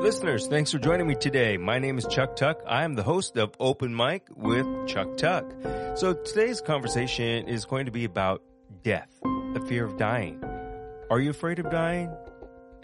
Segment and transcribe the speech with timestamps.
[0.00, 1.56] Listeners, thanks for joining me today.
[1.56, 2.60] My name is Chuck Tuck.
[2.68, 5.44] I am the host of Open Mic with Chuck Tuck.
[5.96, 8.40] So today's conversation is going to be about
[8.84, 10.40] death, the fear of dying.
[11.10, 12.14] Are you afraid of dying?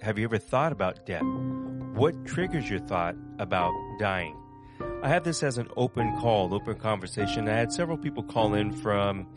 [0.03, 1.23] Have you ever thought about death?
[1.95, 4.37] What triggers your thought about dying?
[5.05, 7.49] I had this as an open call, open conversation.
[7.49, 9.29] I had several people call in from,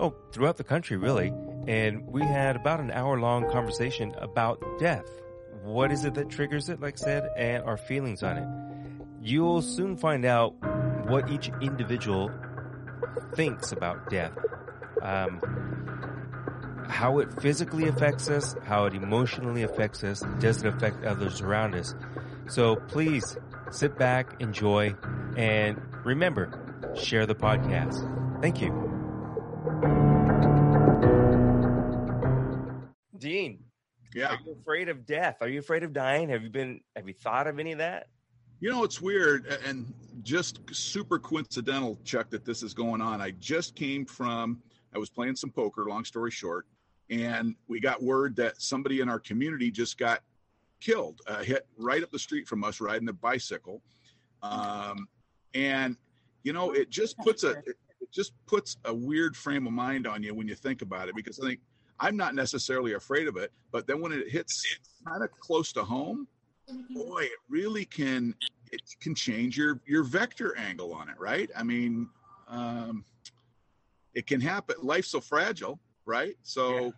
[0.00, 1.34] oh, throughout the country, really.
[1.68, 5.06] And we had about an hour long conversation about death
[5.66, 8.48] what is it that triggers it, like I said, and our feelings on it.
[9.20, 10.54] You'll soon find out
[11.08, 12.30] what each individual
[13.34, 14.32] thinks about death.
[15.02, 15.40] Um,
[16.88, 21.74] how it physically affects us, how it emotionally affects us, does it affect others around
[21.74, 21.94] us?
[22.48, 23.36] So please
[23.70, 24.94] sit back, enjoy,
[25.36, 28.40] and remember, share the podcast.
[28.40, 30.05] Thank you.
[34.16, 34.28] Yeah.
[34.28, 35.36] Are you afraid of death?
[35.42, 36.30] Are you afraid of dying?
[36.30, 38.08] Have you been, have you thought of any of that?
[38.60, 43.20] You know, it's weird and just super coincidental, Chuck, that this is going on.
[43.20, 44.62] I just came from,
[44.94, 46.66] I was playing some poker, long story short,
[47.10, 50.22] and we got word that somebody in our community just got
[50.80, 53.82] killed, uh, hit right up the street from us riding a bicycle.
[54.42, 55.06] Um,
[55.52, 55.96] and,
[56.42, 60.06] you know, it just puts a, it, it just puts a weird frame of mind
[60.06, 61.60] on you when you think about it, because I think
[61.98, 64.64] I'm not necessarily afraid of it, but then when it hits
[65.06, 66.28] kind of close to home,
[66.90, 68.34] boy, it really can
[68.72, 71.50] it can change your your vector angle on it, right?
[71.56, 72.08] I mean,
[72.48, 73.04] um,
[74.14, 74.76] it can happen.
[74.82, 76.36] Life's so fragile, right?
[76.42, 76.90] So yeah.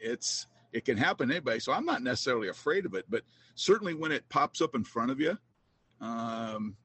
[0.00, 1.60] it's it can happen anybody.
[1.60, 3.22] So I'm not necessarily afraid of it, but
[3.54, 5.38] certainly when it pops up in front of you,
[6.00, 6.76] um,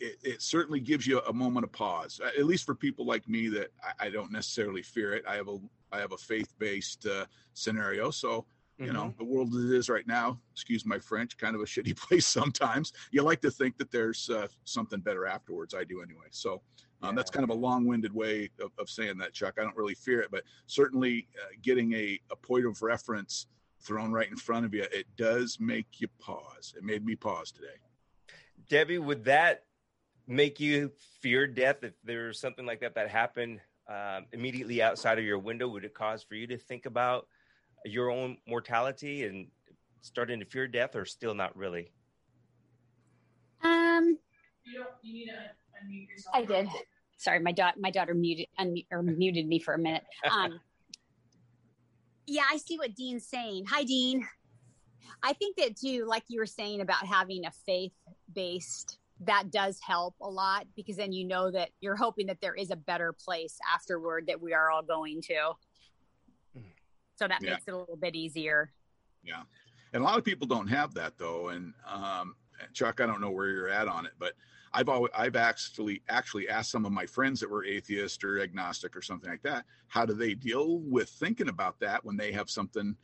[0.00, 2.20] it, it, certainly gives you a moment of pause.
[2.24, 5.24] At least for people like me that I, I don't necessarily fear it.
[5.26, 5.58] I have a
[5.92, 8.10] I have a faith based uh, scenario.
[8.10, 8.44] So,
[8.78, 8.94] you mm-hmm.
[8.94, 12.26] know, the world it is right now, excuse my French, kind of a shitty place
[12.26, 12.92] sometimes.
[13.10, 15.74] You like to think that there's uh, something better afterwards.
[15.74, 16.26] I do anyway.
[16.30, 16.62] So,
[17.02, 17.12] um, yeah.
[17.16, 19.54] that's kind of a long winded way of, of, saying that, Chuck.
[19.58, 23.46] I don't really fear it, but certainly uh, getting a, a point of reference
[23.80, 26.74] thrown right in front of you, it does make you pause.
[26.76, 27.68] It made me pause today.
[28.68, 29.64] Debbie, would that
[30.28, 35.24] make you fear death if there's something like that that happened um, immediately outside of
[35.24, 35.66] your window?
[35.68, 37.26] Would it cause for you to think about
[37.84, 39.48] your own mortality and
[40.02, 41.90] starting to fear death or still not really?
[43.64, 44.18] Um
[44.64, 46.36] you don't you need to unmute yourself.
[46.36, 46.68] I did.
[47.16, 50.04] Sorry my daughter my daughter muted unmute, or muted me for a minute.
[50.30, 50.60] Um
[52.26, 53.64] yeah i see what dean's saying.
[53.66, 54.26] Hi dean.
[55.22, 57.92] I think that too like you were saying about having a faith
[58.32, 62.54] based that does help a lot because then you know that you're hoping that there
[62.54, 65.52] is a better place afterward that we are all going to.
[67.16, 67.50] So that yeah.
[67.50, 68.72] makes it a little bit easier.
[69.24, 69.42] Yeah.
[69.92, 71.48] And a lot of people don't have that though.
[71.48, 72.36] And um,
[72.72, 74.34] Chuck, I don't know where you're at on it, but
[74.72, 78.94] I've always, I've actually actually asked some of my friends that were atheist or agnostic
[78.96, 82.50] or something like that, how do they deal with thinking about that when they have
[82.50, 82.94] something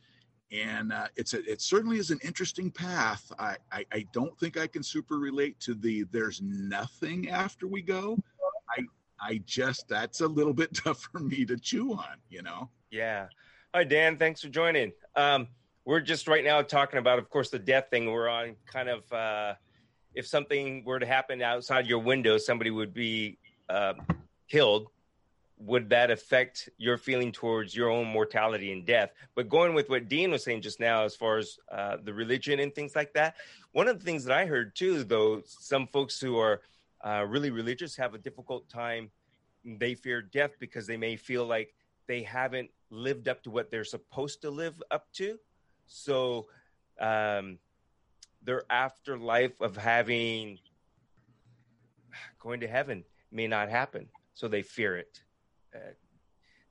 [0.51, 3.31] and uh, it's a, it certainly is an interesting path.
[3.39, 7.81] I, I, I don't think I can super relate to the there's nothing after we
[7.81, 8.17] go.
[8.77, 8.83] I
[9.19, 12.69] I just that's a little bit tough for me to chew on, you know.
[12.91, 13.27] Yeah.
[13.73, 14.91] Hi Dan, thanks for joining.
[15.15, 15.47] Um,
[15.85, 18.11] we're just right now talking about, of course, the death thing.
[18.11, 19.53] We're on kind of uh,
[20.15, 23.37] if something were to happen outside your window, somebody would be
[23.69, 23.93] uh,
[24.49, 24.87] killed
[25.57, 29.11] would that affect your feeling towards your own mortality and death?
[29.35, 32.59] But going with what Dean was saying just now, as far as uh, the religion
[32.59, 33.35] and things like that,
[33.71, 36.61] one of the things that I heard too, though, some folks who are
[37.05, 39.09] uh, really religious have a difficult time.
[39.63, 41.73] They fear death because they may feel like
[42.07, 45.39] they haven't lived up to what they're supposed to live up to.
[45.87, 46.47] So,
[46.99, 47.59] um,
[48.43, 50.59] their afterlife of having
[52.39, 54.07] going to heaven may not happen.
[54.33, 55.21] So they fear it.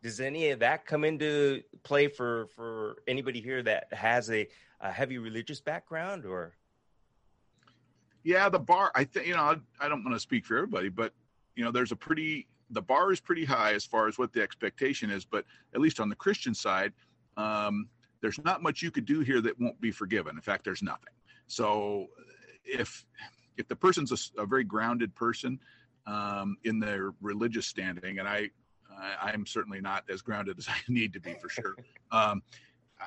[0.03, 4.47] Does any of that come into play for for anybody here that has a,
[4.80, 6.54] a heavy religious background or?
[8.22, 10.89] Yeah the bar i think you know I, I don't want to speak for everybody
[10.89, 11.12] but
[11.56, 14.41] you know there's a pretty the bar is pretty high as far as what the
[14.41, 16.95] expectation is but at least on the christian side
[17.36, 17.89] um,
[18.24, 20.34] there's not much you could do here that won't be forgiven.
[20.34, 21.12] In fact there's nothing.
[21.47, 22.06] So
[22.65, 23.04] if
[23.59, 25.60] if the person's a, a very grounded person
[26.06, 28.51] um, in their religious standing and i
[28.98, 31.76] I, am certainly not as grounded as I need to be for sure.
[32.10, 32.42] Um,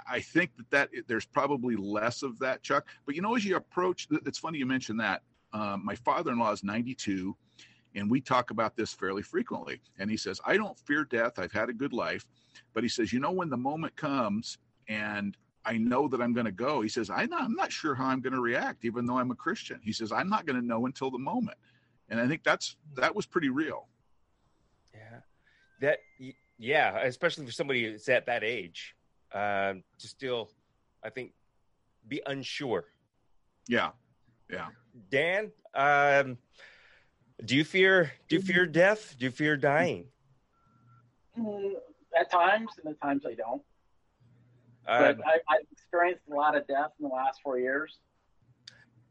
[0.10, 2.88] I think that that there's probably less of that, Chuck.
[3.06, 5.24] But you know, as you approach, it's funny you mentioned that.
[5.54, 7.36] Um, my father-in-law is 92,
[7.96, 9.82] and we talk about this fairly frequently.
[9.98, 11.40] And he says, "I don't fear death.
[11.40, 12.26] I've had a good life,"
[12.74, 14.58] but he says, "You know, when the moment comes
[14.88, 15.38] and
[15.68, 16.82] I know that I'm going to go.
[16.82, 19.32] He says, I'm not, I'm not sure how I'm going to react, even though I'm
[19.32, 19.82] a Christian.
[19.84, 21.58] He says, I'm not going to know until the moment.
[22.10, 23.88] And I think that's, that was pretty real.
[25.82, 25.90] Yeah.
[25.90, 26.00] That,
[26.58, 28.96] yeah, especially for somebody that's at that age,
[29.32, 30.50] uh, to still,
[31.04, 31.34] I think,
[32.08, 32.86] be unsure.
[33.68, 33.92] Yeah.
[34.50, 34.68] Yeah.
[35.12, 36.38] Dan, um,
[37.44, 39.16] do you fear, do you fear death?
[39.20, 40.06] Do you fear dying?
[41.38, 41.74] Mm,
[42.20, 43.62] at times, and at times I don't.
[44.88, 48.00] Uh, but I, have experienced a lot of death in the last four years.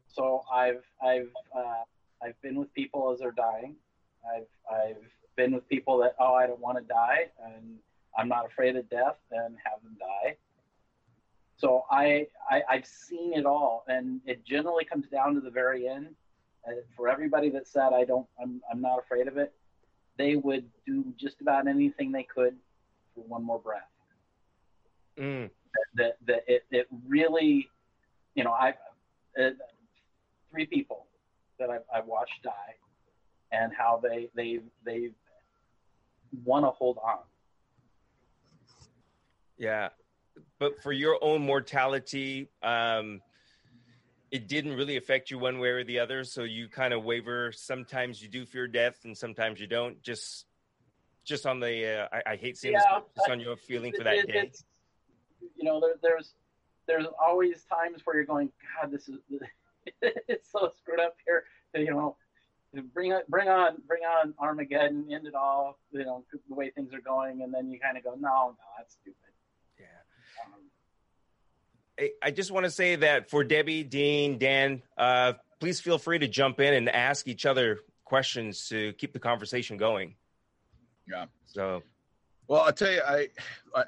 [0.07, 1.83] So I've I've uh,
[2.23, 3.75] I've been with people as they're dying.
[4.35, 5.03] I've I've
[5.37, 7.77] been with people that oh I don't want to die and
[8.17, 10.35] I'm not afraid of death and have them die.
[11.55, 15.87] So I, I I've seen it all, and it generally comes down to the very
[15.87, 16.09] end.
[16.95, 19.53] For everybody that said I don't I'm I'm not afraid of it,
[20.17, 22.55] they would do just about anything they could
[23.15, 23.89] for one more breath.
[25.17, 25.49] Mm.
[25.95, 27.67] That, that, it, it really,
[28.35, 28.75] you know, I've
[29.41, 29.51] uh,
[30.51, 31.07] three people
[31.59, 32.75] that I've, I've watched die
[33.51, 35.11] and how they, they, they
[36.43, 37.19] want to hold on.
[39.57, 39.89] Yeah.
[40.59, 43.21] But for your own mortality, um,
[44.31, 46.23] it didn't really affect you one way or the other.
[46.23, 47.51] So you kind of waver.
[47.51, 50.01] Sometimes you do fear death, and sometimes you don't.
[50.01, 50.45] Just,
[51.23, 54.03] just on the, uh, I, I, hate saying yeah, this, just on your feeling for
[54.03, 54.51] that it, day.
[55.55, 56.33] You know, there, there's,
[56.87, 58.51] there's always times where you're going,
[58.81, 59.19] God, this is,
[60.01, 61.43] it's so screwed up here.
[61.73, 62.15] You know,
[62.81, 65.79] bring on, bring on, bring on Armageddon, end it all.
[65.91, 68.55] You know, the way things are going, and then you kind of go, no, no,
[68.77, 69.17] that's stupid.
[69.79, 69.85] Yeah.
[70.45, 70.61] Um,
[71.99, 76.19] I I just want to say that for Debbie, Dean, Dan, uh, please feel free
[76.19, 80.15] to jump in and ask each other questions to keep the conversation going.
[81.09, 81.25] Yeah.
[81.45, 81.83] So,
[82.47, 83.27] well, I'll tell you, I,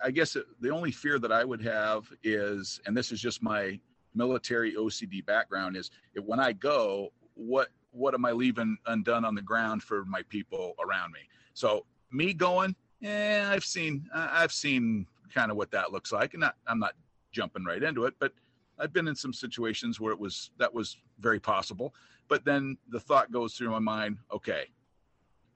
[0.03, 3.79] I guess the only fear that I would have is, and this is just my
[4.15, 5.91] military OCD background, is
[6.25, 10.75] when I go, what what am I leaving undone on the ground for my people
[10.83, 11.19] around me?
[11.53, 16.41] So me going, yeah, I've seen I've seen kind of what that looks like, and
[16.41, 16.93] not, I'm not
[17.31, 18.33] jumping right into it, but
[18.79, 21.93] I've been in some situations where it was that was very possible.
[22.27, 24.65] But then the thought goes through my mind, okay,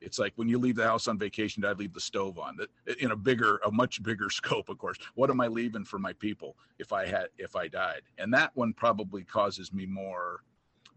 [0.01, 2.57] it's like when you leave the house on vacation, I'd leave the stove on.
[2.57, 4.97] That eh, in a bigger, a much bigger scope, of course.
[5.15, 8.01] What am I leaving for my people if I had if I died?
[8.18, 10.44] And that one probably causes me more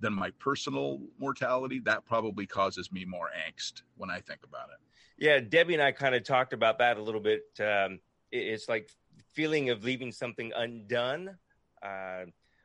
[0.01, 1.81] than my personal mortality.
[1.81, 4.79] That probably causes me more angst when I think about it.
[5.19, 7.45] Yeah, Debbie and I kind of talked about that a little bit.
[7.59, 8.01] Um,
[8.31, 8.91] it's like
[9.33, 11.37] feeling of leaving something undone,
[11.83, 12.25] uh,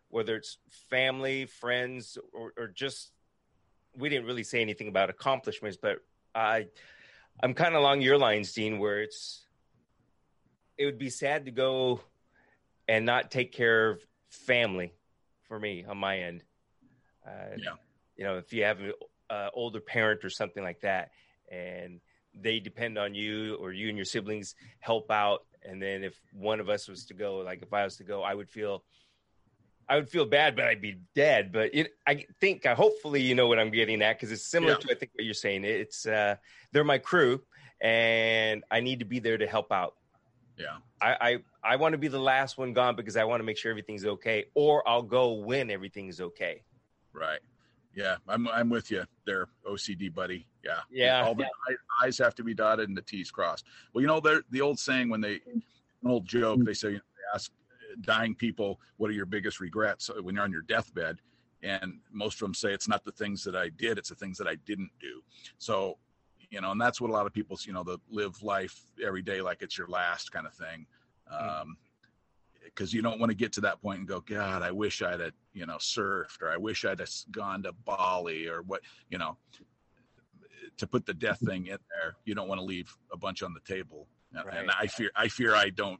[0.09, 0.57] whether it's
[0.89, 3.11] family, friends, or, or, just
[3.97, 5.99] we didn't really say anything about accomplishments, but
[6.35, 6.67] I
[7.43, 9.45] I'm kind of along your lines, Dean, where it's
[10.77, 12.01] it would be sad to go
[12.87, 14.93] and not take care of family
[15.43, 16.43] for me on my end.
[17.25, 17.71] Uh, yeah.
[18.15, 18.93] You know, if you have an
[19.29, 21.11] uh, older parent or something like that,
[21.51, 21.99] and
[22.33, 26.59] they depend on you or you and your siblings help out and then if one
[26.59, 28.83] of us was to go like if i was to go i would feel
[29.89, 31.51] i would feel bad but i'd be dead.
[31.51, 34.73] But it, i think uh, hopefully you know what i'm getting at because it's similar
[34.73, 34.79] yeah.
[34.79, 35.65] to i think what you're saying.
[35.65, 36.35] It's uh
[36.71, 37.41] they're my crew
[37.81, 39.95] and i need to be there to help out.
[40.57, 40.77] Yeah.
[41.01, 43.57] I i, I want to be the last one gone because i want to make
[43.57, 46.63] sure everything's okay or i'll go when everything's okay
[47.13, 47.39] right
[47.93, 50.47] yeah, I'm I'm with you there, OCD buddy.
[50.63, 51.25] Yeah, yeah.
[51.25, 51.75] All the yeah.
[52.01, 53.65] I's have to be dotted and the T's crossed.
[53.93, 55.63] Well, you know, the old saying when they, an
[56.05, 57.51] old joke, they say you know, they ask
[58.01, 61.17] dying people, "What are your biggest regrets when you're on your deathbed?"
[61.63, 64.37] And most of them say it's not the things that I did; it's the things
[64.37, 65.21] that I didn't do.
[65.57, 65.97] So,
[66.49, 69.21] you know, and that's what a lot of people, you know, the live life every
[69.21, 70.85] day like it's your last kind of thing.
[71.31, 71.61] Mm.
[71.61, 71.77] Um,
[72.73, 75.19] because you don't want to get to that point and go, God, I wish I'd
[75.19, 79.17] have, you know, surfed or I wish I'd have gone to Bali or what, you
[79.17, 79.37] know,
[80.77, 82.15] to put the death thing in there.
[82.25, 84.07] You don't want to leave a bunch on the table.
[84.33, 84.57] Right.
[84.57, 85.99] And I fear, I fear I don't,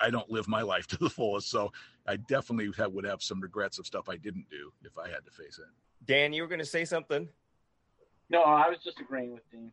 [0.00, 1.50] I don't live my life to the fullest.
[1.50, 1.72] So
[2.06, 5.24] I definitely have, would have some regrets of stuff I didn't do if I had
[5.26, 5.66] to face it.
[6.06, 7.28] Dan, you were going to say something.
[8.30, 9.72] No, I was just agreeing with Dean.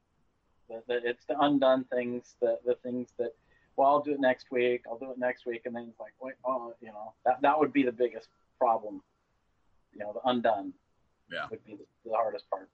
[0.70, 3.36] That, that it's the undone things, the the things that
[3.76, 4.84] well, I'll do it next week.
[4.90, 7.60] I'll do it next week, and then it's like, wait, oh, you know, that that
[7.60, 8.30] would be the biggest
[8.60, 9.02] problem.
[9.94, 10.74] You know, the undone.
[11.32, 12.70] Yeah, would be the, the hardest part.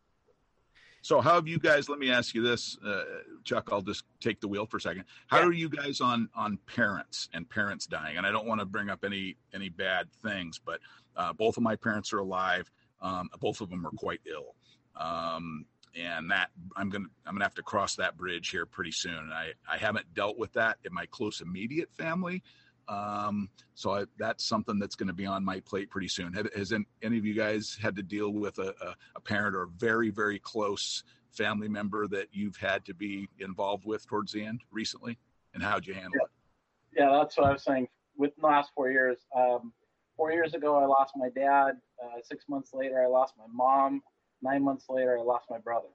[1.04, 1.90] So, how have you guys?
[1.90, 3.04] Let me ask you this, uh,
[3.44, 3.70] Chuck.
[3.72, 5.06] I'll just take the wheel for a second.
[5.28, 5.46] How yeah.
[5.46, 8.18] are you guys on on parents and parents dying?
[8.18, 10.80] And I don't want to bring up any any bad things, but
[11.16, 12.70] uh, both of my parents are alive.
[13.02, 14.54] Um, both of them are quite ill.
[14.96, 15.66] Um,
[15.96, 19.32] and that I'm gonna I'm gonna have to cross that bridge here pretty soon.
[19.34, 22.44] I I haven't dealt with that in my close immediate family,
[22.88, 26.34] Um, so I, that's something that's going to be on my plate pretty soon.
[26.34, 29.68] Has any of you guys had to deal with a, a, a parent or a
[29.68, 34.62] very, very close family member that you've had to be involved with towards the end
[34.72, 35.18] recently?
[35.54, 36.24] And how'd you handle yeah.
[36.24, 37.00] it?
[37.00, 37.88] Yeah, that's what I was saying.
[38.18, 39.72] With the last four years, um,
[40.18, 41.78] four years ago, I lost my dad.
[42.04, 44.02] Uh, six months later, I lost my mom.
[44.42, 45.88] Nine months later, I lost my brother.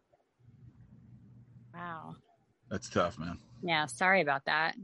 [1.74, 2.14] Wow.
[2.70, 3.38] That's tough, man.
[3.62, 4.76] Yeah, sorry about that.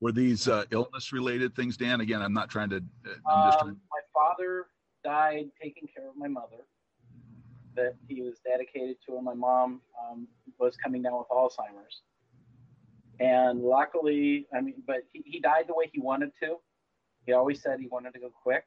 [0.00, 2.00] Were these uh, illness related things, Dan?
[2.00, 2.82] Again, I'm not trying to.
[3.04, 3.76] Uh, um, trying...
[3.90, 4.66] My father
[5.04, 6.66] died taking care of my mother.
[7.74, 10.26] That he was dedicated to, and my mom um,
[10.58, 12.02] was coming down with Alzheimer's.
[13.20, 16.56] And luckily, I mean, but he, he died the way he wanted to.
[17.26, 18.64] He always said he wanted to go quick,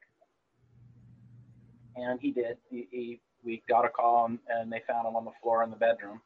[1.96, 2.56] and he did.
[2.70, 5.70] He, he we got a call, and, and they found him on the floor in
[5.70, 6.20] the bedroom.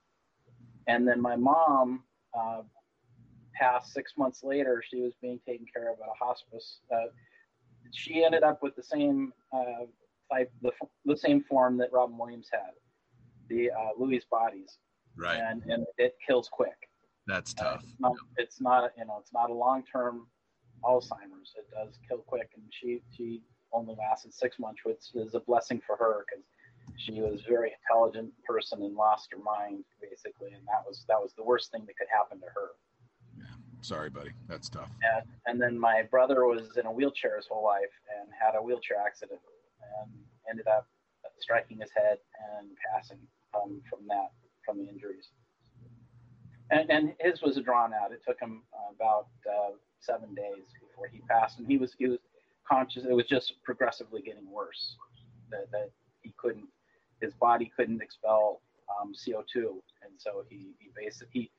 [0.87, 2.05] And then my mom
[2.39, 2.63] uh,
[3.55, 4.83] passed six months later.
[4.89, 6.81] She was being taken care of at a hospice.
[6.93, 7.09] Uh,
[7.93, 9.87] she ended up with the same uh,
[10.33, 10.71] type, the,
[11.05, 12.73] the same form that Robin Williams had,
[13.49, 14.79] the uh, Lewy bodies.
[15.17, 15.39] Right.
[15.39, 16.77] And, and it kills quick.
[17.27, 17.83] That's uh, tough.
[17.83, 20.27] it's, not, it's not, you know, it's not a long-term
[20.85, 21.55] Alzheimer's.
[21.57, 23.43] It does kill quick, and she she
[23.73, 26.45] only lasted six months, which is a blessing for her because
[26.97, 31.21] she was a very intelligent person and lost her mind basically, and that was that
[31.21, 32.69] was the worst thing that could happen to her.
[33.37, 33.45] Yeah,
[33.83, 34.31] sorry, buddy.
[34.49, 34.91] That's tough.
[35.03, 38.63] And, and then my brother was in a wheelchair his whole life and had a
[38.63, 39.41] wheelchair accident
[40.01, 40.13] and
[40.49, 40.87] ended up
[41.39, 42.19] striking his head
[42.57, 43.19] and passing
[43.55, 44.31] um, from that,
[44.65, 45.29] from the injuries.
[46.71, 48.13] And, and his was a drawn out.
[48.13, 52.09] It took him uh, about uh, seven days before he passed, and he was he
[52.09, 52.19] was
[52.69, 53.05] conscious.
[53.05, 54.97] It was just progressively getting worse.
[55.51, 55.91] That, that
[56.23, 56.67] he couldn't,
[57.21, 58.61] his body couldn't expel
[59.01, 59.57] um, CO2,
[60.03, 61.51] and so he he basically he,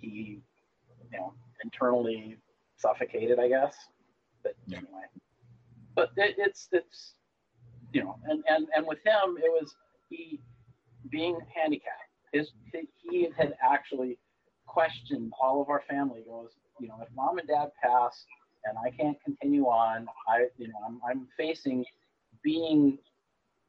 [0.00, 0.40] he
[1.10, 1.32] you know
[1.64, 2.36] internally
[2.76, 3.74] suffocated, I guess.
[4.42, 4.78] But yeah.
[4.78, 5.04] anyway,
[5.94, 7.14] but it, it's it's
[7.92, 9.74] you know, and and and with him, it was
[10.08, 10.40] he
[11.10, 12.10] being handicapped.
[12.32, 12.50] His
[12.98, 14.18] he had actually
[14.66, 16.22] questioned all of our family.
[16.26, 18.24] Goes, you know, if mom and dad pass
[18.64, 21.84] and I can't continue on, I you know I'm I'm facing
[22.42, 22.98] being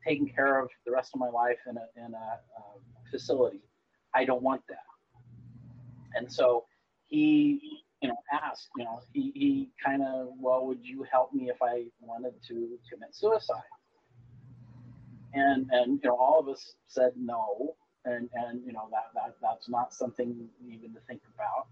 [0.05, 2.77] taken care of the rest of my life in a in a uh,
[3.12, 3.62] facility.
[4.13, 4.77] I don't want that.
[6.15, 6.65] And so
[7.07, 7.60] he,
[8.01, 11.57] you know, asked, you know, he, he kind of, well, would you help me if
[11.62, 13.62] I wanted to commit suicide?
[15.33, 17.75] And, and, you know, all of us said no.
[18.05, 21.67] And, and, you know, that, that, that's not something even to think about.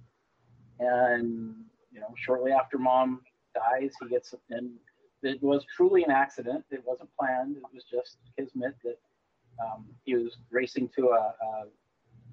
[0.79, 1.53] And,
[1.91, 3.21] you know, shortly after mom
[3.53, 4.71] dies, he gets, and
[5.23, 6.65] it was truly an accident.
[6.71, 7.57] It wasn't planned.
[7.57, 8.99] It was just kismet that
[9.63, 11.63] um, he was racing to a, a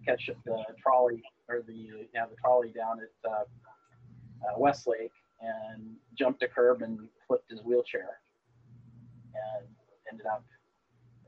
[0.05, 6.49] catch the trolley or the the trolley down at uh, uh, Westlake and jumped a
[6.49, 8.21] curb and flipped his wheelchair
[9.35, 9.67] and
[10.11, 10.45] ended up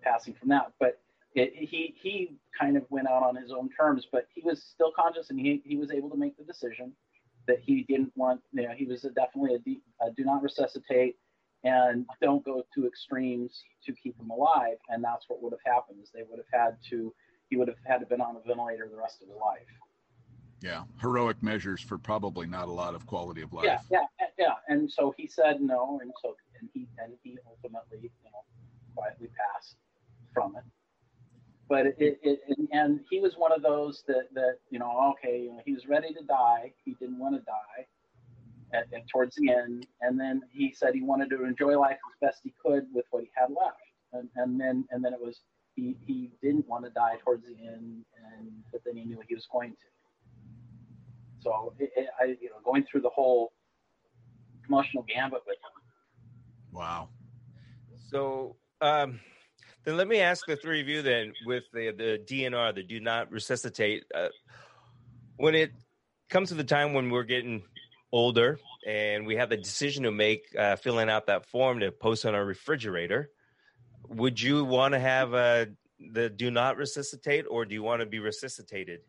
[0.02, 0.73] passing from that.
[0.81, 1.00] But
[1.35, 4.93] it, he he kind of went out on his own terms, but he was still
[4.97, 6.93] conscious and he, he was able to make the decision
[7.47, 8.40] that he didn't want.
[8.52, 11.17] You know, he was a, definitely a, de, a do not resuscitate
[11.64, 14.79] and don't go to extremes to keep him alive.
[14.88, 17.12] And that's what would have happened is they would have had to
[17.49, 19.67] he would have had to been on a ventilator the rest of his life.
[20.62, 23.64] Yeah, heroic measures for probably not a lot of quality of life.
[23.64, 24.55] Yeah, yeah, yeah.
[24.69, 28.45] And so he said no, and so and he and he ultimately, you know,
[28.95, 29.76] quietly passed
[30.35, 30.64] from it.
[31.69, 35.40] But it, it, and, and he was one of those that that you know, okay,
[35.43, 36.73] you know, he was ready to die.
[36.85, 37.87] He didn't want to die.
[38.73, 42.29] At, at, towards the end, and then he said he wanted to enjoy life as
[42.29, 43.81] best he could with what he had left,
[44.12, 45.41] and, and then and then it was
[45.75, 48.05] he, he didn't want to die towards the end,
[48.37, 49.77] and but then he knew he was going to.
[51.41, 53.53] So it, it, I, you know, going through the whole
[54.69, 55.83] emotional gambit with him.
[56.73, 57.09] Wow.
[58.09, 59.21] So um,
[59.85, 63.00] then let me ask the three of you then with the the DNR, the do
[63.00, 64.05] not resuscitate.
[64.15, 64.29] Uh,
[65.37, 65.73] when it
[66.29, 67.62] comes to the time when we're getting
[68.12, 72.25] older and we have the decision to make, uh, filling out that form to post
[72.25, 73.31] on our refrigerator.
[74.09, 75.69] Would you want to have a
[76.12, 79.00] the do not resuscitate or do you want to be resuscitated?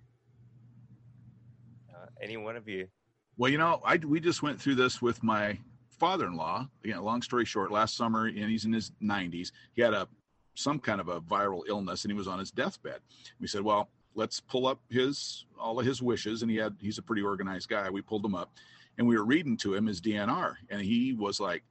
[1.89, 2.87] Uh, any one of you.
[3.37, 5.57] Well you know i we just went through this with my
[5.89, 6.67] father-in-law.
[6.83, 10.07] Again long story short last summer and he's in his 90s he had a
[10.53, 12.99] some kind of a viral illness and he was on his deathbed.
[13.39, 16.97] We said well let's pull up his all of his wishes and he had he's
[16.97, 17.89] a pretty organized guy.
[17.89, 18.51] We pulled him up
[19.01, 21.63] and we were reading to him his dnr and he was like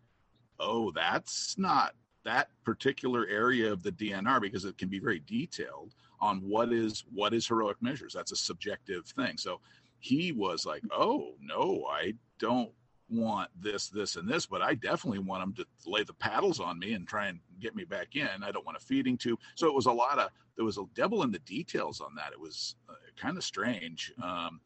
[0.58, 1.94] oh that's not
[2.24, 7.04] that particular area of the DNR because it can be very detailed on what is
[7.12, 8.12] what is heroic measures.
[8.12, 9.36] That's a subjective thing.
[9.38, 9.60] So
[10.00, 12.70] he was like, "Oh no, I don't
[13.08, 16.78] want this, this, and this, but I definitely want them to lay the paddles on
[16.78, 18.28] me and try and get me back in.
[18.42, 19.38] I don't want a feeding tube.
[19.56, 22.32] So it was a lot of, there was a devil in the details on that.
[22.32, 24.12] It was uh, kind of strange.
[24.22, 24.60] Um,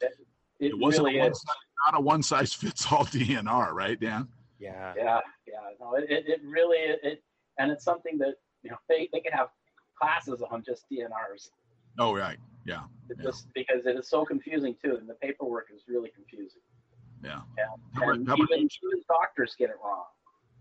[0.64, 1.32] it, it, wasn't really a one,
[1.86, 4.28] not a one size fits all DNR, right, Dan?
[4.58, 4.94] Yeah.
[4.96, 5.20] Yeah.
[5.46, 5.54] Yeah.
[5.80, 7.22] No, it, it really, it,
[7.58, 9.48] and it's something that, you know, they, they can have
[10.00, 11.50] classes on just DNRs.
[11.98, 12.38] Oh, right.
[12.66, 12.82] Yeah.
[13.08, 13.22] yeah.
[13.22, 14.96] Just because it is so confusing too.
[14.96, 16.62] And the paperwork is really confusing.
[17.22, 17.40] Yeah.
[17.94, 20.04] And, and how even, even doctors get it wrong.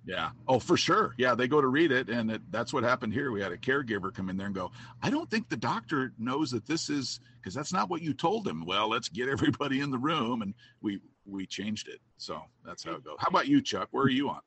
[0.05, 0.31] Yeah.
[0.47, 1.13] Oh, for sure.
[1.17, 3.31] Yeah, they go to read it, and it, that's what happened here.
[3.31, 6.51] We had a caregiver come in there and go, "I don't think the doctor knows
[6.51, 9.91] that this is because that's not what you told him." Well, let's get everybody in
[9.91, 11.99] the room, and we we changed it.
[12.17, 13.15] So that's how it goes.
[13.19, 13.87] How about you, Chuck?
[13.91, 14.41] Where are you on?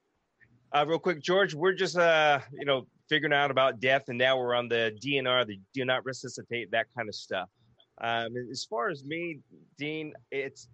[0.72, 4.38] Uh, real quick, George, we're just uh, you know figuring out about death, and now
[4.38, 7.48] we're on the DNR, the do not resuscitate, that kind of stuff.
[7.98, 9.40] Um, as far as me,
[9.78, 10.68] Dean, it's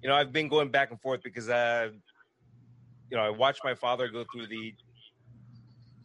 [0.00, 1.88] you know I've been going back and forth because uh,
[3.14, 4.74] you know I watched my father go through the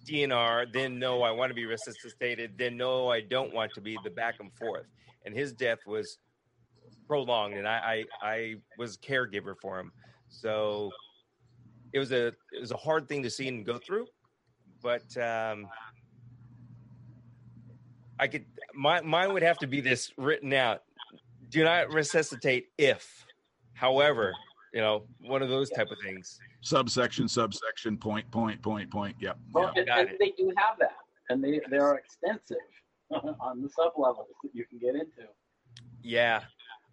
[0.06, 3.98] DNR, then no, I want to be resuscitated, then no, I don't want to be
[4.04, 4.86] the back and forth,
[5.26, 6.20] and his death was
[7.08, 9.92] prolonged, and I I, I was caregiver for him,
[10.30, 10.92] so
[11.94, 14.06] it was a it was a hard thing to see and go through
[14.82, 15.68] but um,
[18.20, 20.84] I could my mine would have to be this written out.
[21.50, 23.26] Do not resuscitate if,
[23.74, 24.34] however,
[24.74, 26.40] you know, one of those type of things.
[26.62, 29.16] Subsection, subsection, point, point, point, point.
[29.20, 29.38] Yep.
[29.52, 29.88] Well, yep.
[29.88, 30.98] And, and they do have that,
[31.30, 32.58] and they they are extensive
[33.12, 35.28] on the sub levels that you can get into.
[36.02, 36.42] Yeah,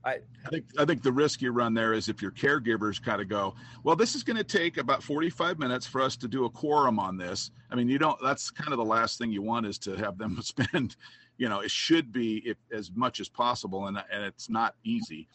[0.04, 3.21] I, I, think I think the risk you run there is if your caregivers kind
[3.21, 6.45] of go, well, this is going to take about 45 minutes for us to do
[6.45, 7.50] a quorum on this.
[7.71, 8.18] I mean, you don't.
[8.23, 10.97] That's kind of the last thing you want is to have them spend.
[11.38, 15.28] You know, it should be if, as much as possible, and and it's not easy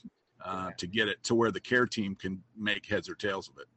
[0.46, 3.58] uh, to get it to where the care team can make heads or tails of
[3.58, 3.68] it.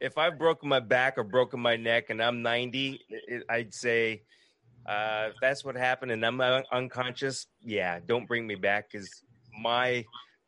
[0.00, 4.22] If I've broken my back or broken my neck and I'm 90, it, I'd say
[4.86, 6.40] uh, if that's what happened and I'm
[6.72, 9.10] unconscious, yeah, don't bring me back because
[9.60, 10.04] my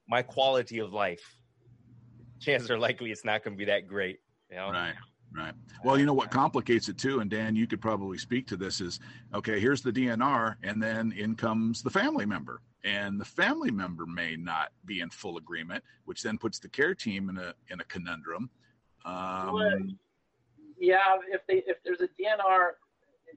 [0.09, 1.37] my quality of life,
[2.41, 4.21] chances are likely it's not going to be that great.
[4.51, 4.71] You know?
[4.71, 4.95] Right.
[5.33, 5.55] Right.
[5.85, 8.81] Well, you know what complicates it too, and Dan, you could probably speak to this.
[8.81, 8.99] Is
[9.33, 9.61] okay.
[9.61, 14.35] Here's the DNR, and then in comes the family member, and the family member may
[14.35, 17.85] not be in full agreement, which then puts the care team in a in a
[17.85, 18.51] conundrum.
[19.05, 19.97] Um,
[20.79, 22.71] yeah, if they if there's a DNR,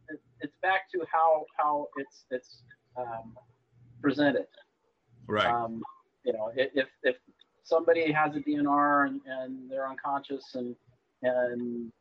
[0.10, 2.64] it, it's back to how how it's it's
[2.98, 3.36] um,
[4.02, 4.48] presented.
[5.28, 5.46] Right.
[5.46, 5.84] Um,
[6.26, 7.18] you know, if if
[7.64, 10.76] somebody has a DNR and, and they're unconscious and
[11.24, 11.92] and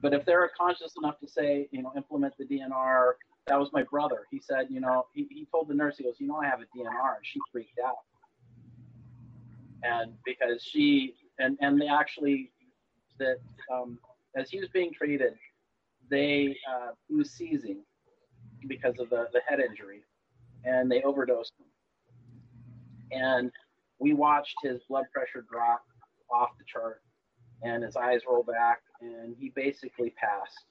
[0.00, 3.12] but if they're conscious enough to say, you know, implement the DNR,
[3.48, 4.26] that was my brother.
[4.30, 6.60] He said, you know, he, he told the nurse, he goes, you know, I have
[6.60, 7.96] a DNR, and she freaked out.
[9.82, 12.50] And because she and and they actually
[13.18, 13.38] that
[13.72, 13.98] um,
[14.36, 15.34] as he was being treated,
[16.10, 17.82] they uh, he was seizing
[18.66, 20.02] because of the the head injury,
[20.64, 21.66] and they overdosed him
[23.10, 23.50] and
[23.98, 25.82] we watched his blood pressure drop
[26.32, 27.02] off the chart
[27.62, 30.64] and his eyes roll back and he basically passed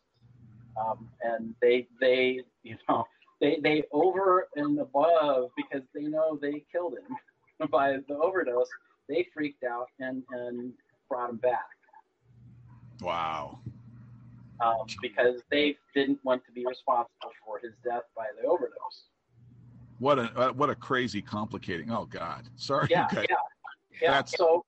[0.80, 3.06] um, and they they you know
[3.42, 8.70] they they over and above because they know they killed him by the overdose
[9.10, 10.74] they freaked out and and
[11.10, 11.68] brought him back
[13.02, 13.60] wow
[14.60, 19.08] um, because they didn't want to be responsible for his death by the overdose
[20.00, 21.92] what a uh, what a crazy complicating.
[21.92, 22.88] Oh God, sorry.
[22.90, 23.24] Yeah, yeah,
[24.02, 24.12] yeah.
[24.12, 24.64] That's, so,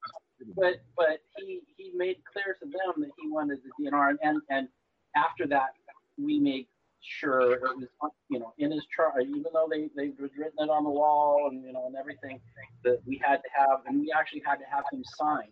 [0.56, 4.42] but but he he made clear to them that he wanted the DNR, and and,
[4.50, 4.68] and
[5.16, 5.70] after that,
[6.18, 6.68] we made
[7.02, 7.86] sure it was
[8.30, 11.64] you know in his chart, even though they they written it on the wall and
[11.64, 12.40] you know and everything
[12.84, 15.50] that we had to have, and we actually had to have him sign,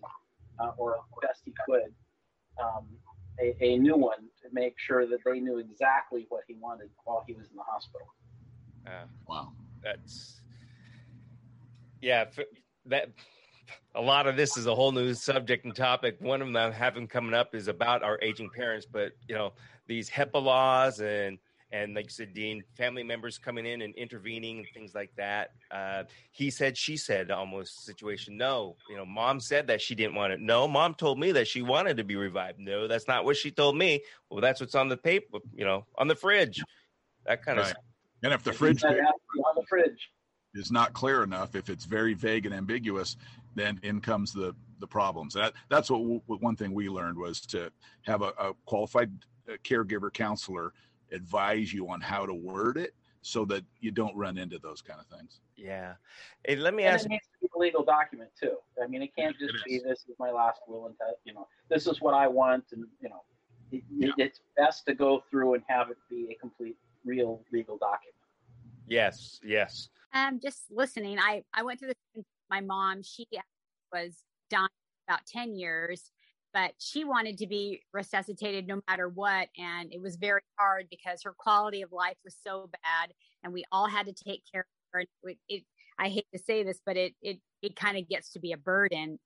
[0.59, 1.93] uh, or best he could,
[2.61, 2.87] um,
[3.39, 7.23] a, a new one to make sure that they knew exactly what he wanted while
[7.27, 8.07] he was in the hospital.
[8.85, 9.51] Uh, wow
[9.83, 10.41] that's
[12.01, 12.25] yeah
[12.85, 13.09] that
[13.95, 16.71] a lot of this is a whole new subject and topic one of them i
[16.71, 19.53] have coming up is about our aging parents but you know
[19.87, 21.37] these HIPAA laws and
[21.71, 25.51] and like you said, Dean, family members coming in and intervening and things like that.
[25.69, 28.37] Uh, he said, she said, almost situation.
[28.37, 30.39] No, you know, mom said that she didn't want it.
[30.39, 32.59] No, mom told me that she wanted to be revived.
[32.59, 34.01] No, that's not what she told me.
[34.29, 36.63] Well, that's what's on the paper, you know, on the fridge.
[37.25, 37.71] That kind right.
[37.71, 37.77] of
[38.23, 38.95] and if the fridge, on
[39.55, 40.09] the fridge
[40.57, 43.17] is not clear enough, if it's very vague and ambiguous,
[43.55, 45.33] then in comes the the problems.
[45.33, 47.71] That that's what, w- one thing we learned was to
[48.03, 49.11] have a, a qualified
[49.49, 50.73] uh, caregiver counselor
[51.11, 54.99] advise you on how to word it so that you don't run into those kind
[54.99, 55.39] of things.
[55.55, 55.93] Yeah.
[56.45, 57.05] Hey, let me and ask.
[57.05, 58.57] It needs to be a legal document too.
[58.81, 61.47] I mean, it can't just it be this is my last will and you know
[61.69, 63.23] this is what I want, and you know,
[63.71, 64.11] it, yeah.
[64.17, 68.15] it's best to go through and have it be a complete, real legal document.
[68.87, 69.89] Yes, yes.
[70.17, 71.19] Um, just listening.
[71.19, 72.23] I I went through this.
[72.49, 73.27] My mom, she
[73.93, 74.67] was dying
[75.07, 76.11] about ten years,
[76.53, 81.21] but she wanted to be resuscitated no matter what, and it was very hard because
[81.23, 83.11] her quality of life was so bad,
[83.43, 85.05] and we all had to take care of her.
[85.23, 85.63] It, it
[85.99, 88.57] I hate to say this, but it it it kind of gets to be a
[88.57, 89.19] burden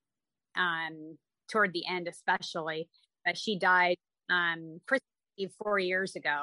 [0.57, 1.17] um,
[1.49, 2.89] toward the end, especially.
[3.25, 3.97] But she died
[4.29, 6.41] um, Christmas Eve four years ago.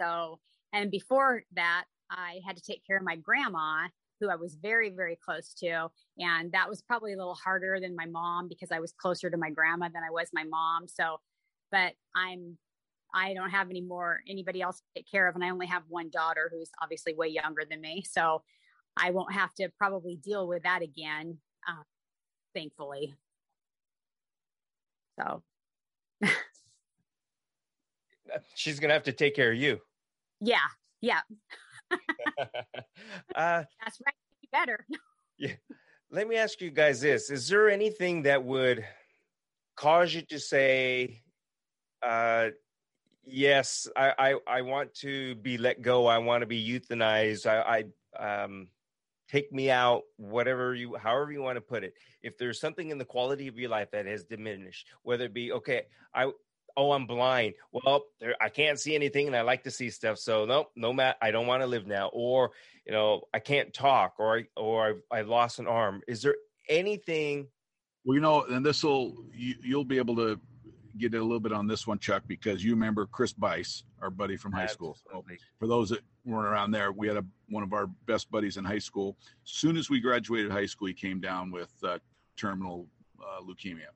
[0.00, 0.38] So,
[0.72, 3.88] and before that, I had to take care of my grandma,
[4.20, 5.88] who I was very, very close to.
[6.18, 9.36] And that was probably a little harder than my mom because I was closer to
[9.36, 10.88] my grandma than I was my mom.
[10.88, 11.18] So,
[11.70, 12.56] but I'm,
[13.14, 15.34] I don't have any more, anybody else to take care of.
[15.34, 18.04] And I only have one daughter who's obviously way younger than me.
[18.08, 18.42] So
[18.96, 21.38] I won't have to probably deal with that again,
[21.68, 21.82] uh,
[22.54, 23.14] thankfully.
[25.18, 25.42] So
[28.54, 29.80] she's gonna have to take care of you.
[30.40, 30.58] Yeah,
[31.00, 31.20] yeah.
[33.34, 34.14] uh, That's right.
[34.52, 34.86] Better.
[35.38, 35.52] yeah.
[36.10, 38.84] Let me ask you guys this: Is there anything that would
[39.76, 41.22] cause you to say,
[42.02, 42.50] uh,
[43.24, 46.06] "Yes, I, I, I want to be let go.
[46.06, 47.46] I want to be euthanized.
[47.46, 47.84] I,
[48.18, 48.68] I um,
[49.28, 52.98] take me out whatever you however you want to put it if there's something in
[52.98, 55.82] the quality of your life that has diminished whether it be okay
[56.14, 56.30] i
[56.76, 60.18] oh i'm blind well there, i can't see anything and i like to see stuff
[60.18, 62.50] so no no mat i don't want to live now or
[62.86, 66.36] you know i can't talk or or i lost an arm is there
[66.68, 67.46] anything
[68.04, 70.40] well you know and this will you, you'll be able to
[70.98, 74.36] get a little bit on this one, Chuck, because you remember Chris Bice, our buddy
[74.36, 74.96] from high school.
[75.10, 75.24] So
[75.58, 78.64] for those that weren't around there, we had a, one of our best buddies in
[78.64, 79.16] high school.
[79.44, 81.98] Soon as we graduated high school, he came down with uh,
[82.36, 82.86] terminal
[83.20, 83.88] uh, leukemia.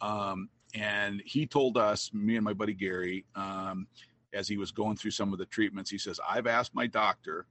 [0.00, 3.86] Um, and he told us, me and my buddy Gary, um,
[4.32, 7.46] as he was going through some of the treatments, he says, I've asked my doctor,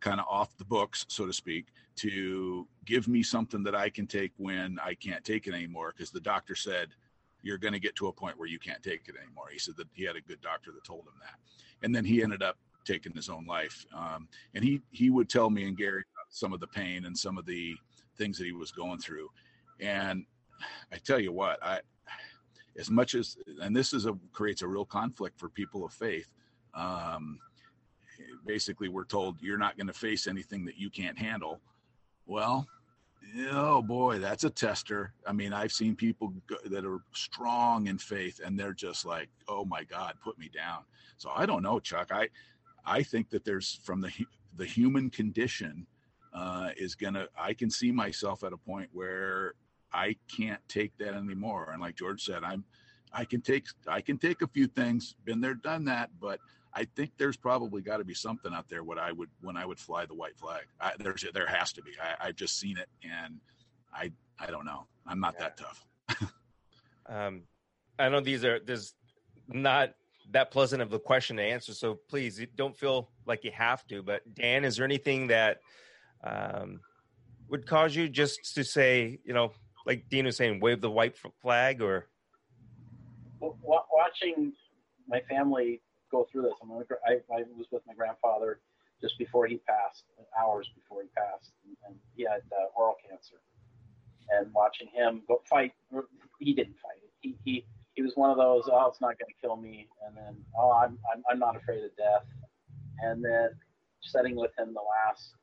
[0.00, 4.06] kind of off the books, so to speak, to give me something that I can
[4.06, 5.94] take when I can't take it anymore.
[5.96, 6.88] Because the doctor said,
[7.42, 9.46] you're going to get to a point where you can't take it anymore.
[9.50, 11.38] He said that he had a good doctor that told him that,
[11.84, 13.86] and then he ended up taking his own life.
[13.94, 17.38] Um, and he he would tell me and Gary some of the pain and some
[17.38, 17.74] of the
[18.16, 19.28] things that he was going through.
[19.80, 20.24] And
[20.92, 21.80] I tell you what, I
[22.78, 26.28] as much as and this is a creates a real conflict for people of faith.
[26.74, 27.38] Um,
[28.46, 31.60] basically, we're told you're not going to face anything that you can't handle.
[32.26, 32.66] Well,
[33.50, 35.12] oh boy, that's a tester.
[35.26, 36.32] I mean, I've seen people
[36.66, 40.84] that are strong in faith and they're just like, oh my God, put me down.
[41.16, 42.08] So I don't know, Chuck.
[42.10, 42.28] I,
[42.84, 44.10] I think that there's from the,
[44.56, 45.86] the human condition
[46.32, 49.54] uh, is gonna, I can see myself at a point where
[49.94, 51.70] I can't take that anymore.
[51.72, 52.64] And like George said, I'm,
[53.12, 56.40] I can take, I can take a few things, been there, done that, but
[56.74, 58.82] I think there's probably got to be something out there.
[58.82, 61.82] What I would when I would fly the white flag, I, there's there has to
[61.82, 61.92] be.
[62.20, 63.38] I, have just seen it, and
[63.94, 64.86] I I don't know.
[65.06, 65.48] I'm not yeah.
[65.48, 66.32] that tough.
[67.06, 67.42] um,
[67.98, 68.94] I know these are there's
[69.46, 69.94] not
[70.32, 71.72] that pleasant of a question to answer.
[71.74, 74.02] So please don't feel like you have to.
[74.02, 75.58] But Dan, is there anything that
[76.24, 76.80] um,
[77.48, 79.52] would cause you just to say, you know,
[79.86, 82.08] like Dean was saying, wave the white flag, or
[83.40, 84.52] watching
[85.08, 86.52] my family go through this.
[86.62, 88.60] I, mean, I, I was with my grandfather
[89.00, 90.04] just before he passed,
[90.38, 93.36] hours before he passed, and, and he had uh, oral cancer.
[94.30, 95.72] And watching him go fight,
[96.40, 97.02] he didn't fight.
[97.20, 98.64] He he he was one of those.
[98.72, 99.86] Oh, it's not going to kill me.
[100.06, 102.24] And then oh, I'm, I'm I'm not afraid of death.
[103.02, 103.50] And then
[104.00, 105.34] sitting with him the last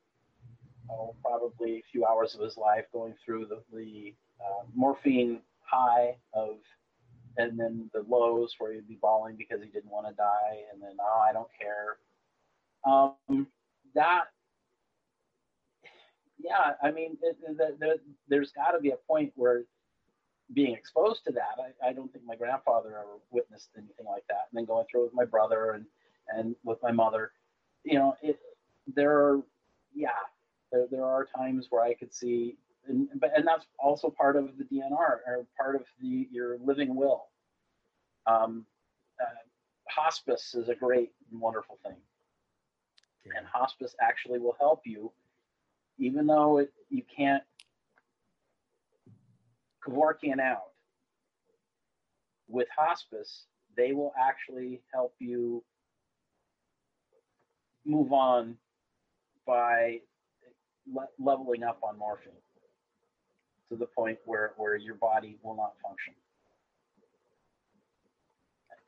[0.90, 6.16] oh probably a few hours of his life, going through the the uh, morphine high
[6.34, 6.56] of
[7.38, 10.82] and then the lows where he'd be bawling because he didn't want to die, and
[10.82, 11.96] then oh, I don't care.
[12.84, 13.46] Um,
[13.94, 14.24] that,
[16.38, 19.62] yeah, I mean, it, it, it, there's got to be a point where
[20.52, 24.48] being exposed to that, I, I, don't think my grandfather ever witnessed anything like that.
[24.50, 25.86] And then going through with my brother and
[26.28, 27.32] and with my mother,
[27.84, 28.38] you know, it
[28.94, 29.42] there are,
[29.94, 30.08] yeah,
[30.70, 32.56] there there are times where I could see
[32.88, 34.92] and but and that's also part of the DNR
[35.26, 37.24] or part of the your living will.
[38.26, 38.66] Um,
[39.20, 39.24] uh,
[39.88, 41.96] hospice is a great and wonderful thing,
[43.26, 43.32] yeah.
[43.38, 45.12] and hospice actually will help you,
[45.98, 47.42] even though it, you can't
[49.86, 50.70] Kevorkian out.
[52.48, 55.64] With hospice, they will actually help you
[57.84, 58.56] move on
[59.46, 60.00] by
[60.92, 62.32] le- leveling up on morphine
[63.72, 66.14] to the point where, where your body will not function.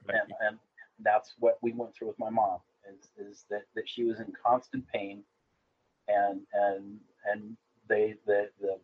[0.08, 0.58] And, and
[1.00, 4.30] that's what we went through with my mom is, is that, that she was in
[4.44, 5.24] constant pain
[6.08, 6.98] and and
[7.30, 7.56] and
[7.88, 8.78] they the, the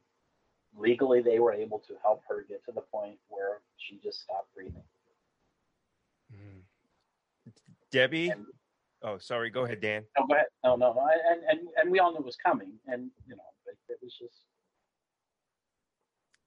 [0.78, 4.54] legally they were able to help her get to the point where she just stopped
[4.54, 4.82] breathing.
[6.32, 6.62] Mm.
[7.90, 8.46] Debbie, and,
[9.02, 10.04] oh sorry, go ahead, Dan.
[10.18, 10.46] No, go ahead.
[10.64, 11.08] No, no, no.
[11.30, 14.14] And and and we all knew it was coming, and you know, it, it was
[14.18, 14.44] just.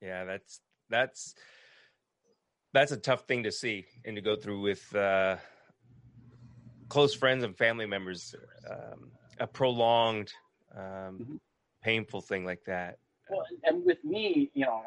[0.04, 1.34] Yeah, that's that's
[2.74, 5.38] that's a tough thing to see and to go through with uh,
[6.89, 8.36] close friends and family members.
[8.70, 10.32] Um, a prolonged,
[10.76, 11.36] um, mm-hmm.
[11.84, 13.00] painful thing like that.
[13.30, 14.84] Well, and with me, you know,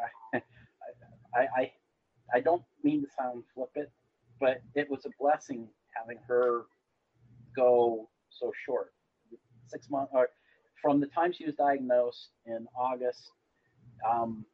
[1.35, 1.73] I, I,
[2.33, 3.89] I don't mean to sound flippant,
[4.39, 6.67] but it was a blessing having her
[7.57, 8.93] go so short.
[9.67, 10.29] Six months, or
[10.81, 13.31] from the time she was diagnosed in August,
[14.09, 14.45] um,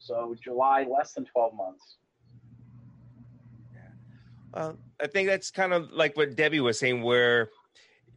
[0.00, 1.96] so July, less than 12 months.
[4.52, 7.50] Uh, I think that's kind of like what Debbie was saying, where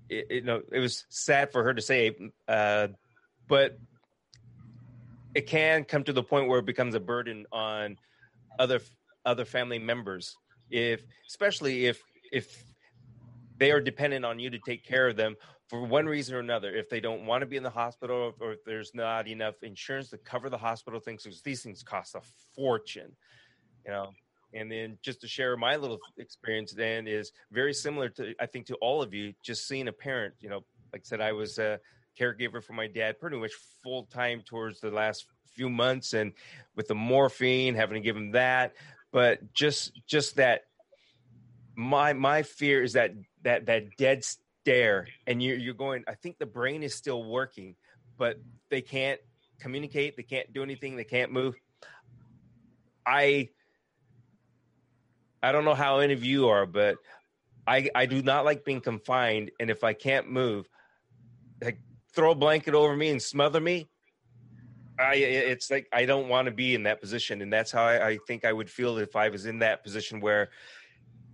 [0.10, 2.15] it, you know it was sad for her to say,
[2.48, 2.88] uh,
[3.48, 3.78] but
[5.36, 7.98] it can come to the point where it becomes a burden on
[8.58, 8.80] other
[9.26, 10.36] other family members
[10.69, 12.63] if especially if if
[13.58, 15.36] they are dependent on you to take care of them
[15.74, 18.52] for one reason or another if they don't want to be in the hospital or
[18.52, 22.22] if there's not enough insurance to cover the hospital things because these things cost a
[22.56, 23.12] fortune
[23.84, 24.12] you know?
[24.54, 28.68] And then just to share my little experience then is very similar to i think
[28.68, 31.58] to all of you just seeing a parent you know like i said i was
[31.58, 31.80] a
[32.20, 36.34] caregiver for my dad pretty much full time towards the last few months and
[36.76, 38.74] with the morphine having to give him that.
[39.12, 40.66] But just just that
[41.76, 44.24] my my fear is that that that dead
[44.63, 47.76] stare and you're you're going i think the brain is still working
[48.17, 48.38] but
[48.69, 49.19] they can't
[49.60, 51.56] communicate they can't do anything they can't move.
[53.06, 53.49] I
[55.41, 56.95] i don't know how any of you are but
[57.67, 60.67] i i do not like being confined and if i can't move
[61.62, 61.80] like
[62.13, 63.89] throw a blanket over me and smother me,
[64.99, 68.10] I it's like I don't want to be in that position, and that's how I,
[68.10, 70.49] I, think I would feel if I was in that position where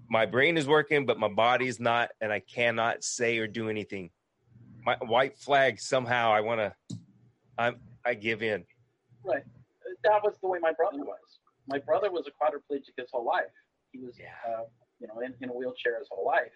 [0.10, 4.10] my brain is working, but my body's not, and I cannot say or do anything.
[4.86, 6.98] My white flag somehow I want to,
[7.58, 8.65] I'm I give in.
[9.24, 9.43] Right,
[10.04, 11.39] that was the way my brother was.
[11.67, 13.52] My brother was a quadriplegic his whole life.
[13.91, 14.28] He was, yeah.
[14.48, 14.63] uh,
[15.00, 16.52] you know, in, in a wheelchair his whole life,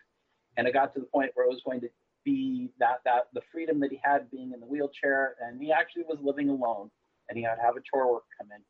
[0.58, 1.90] and it got to the point where it was going to
[2.24, 6.04] be that that the freedom that he had being in the wheelchair, and he actually
[6.08, 6.90] was living alone,
[7.30, 8.64] and he had to have a chore worker come in.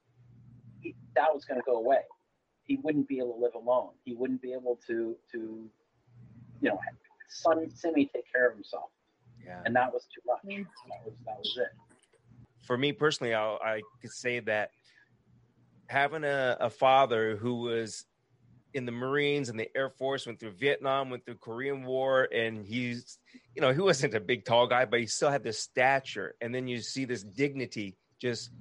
[0.81, 2.01] He, that was going to go away.
[2.65, 3.89] He wouldn't be able to live alone.
[4.05, 5.69] He wouldn't be able to to,
[6.61, 6.79] you know,
[7.29, 8.89] son Simi take care of himself.
[9.43, 9.61] Yeah.
[9.65, 10.39] And that was too much.
[10.45, 11.67] That was that was it.
[12.65, 14.71] For me personally, i I could say that
[15.87, 18.05] having a, a father who was
[18.73, 22.65] in the Marines and the Air Force, went through Vietnam, went through Korean War, and
[22.65, 23.19] he's,
[23.55, 26.35] you know, he wasn't a big tall guy, but he still had this stature.
[26.41, 28.51] And then you see this dignity just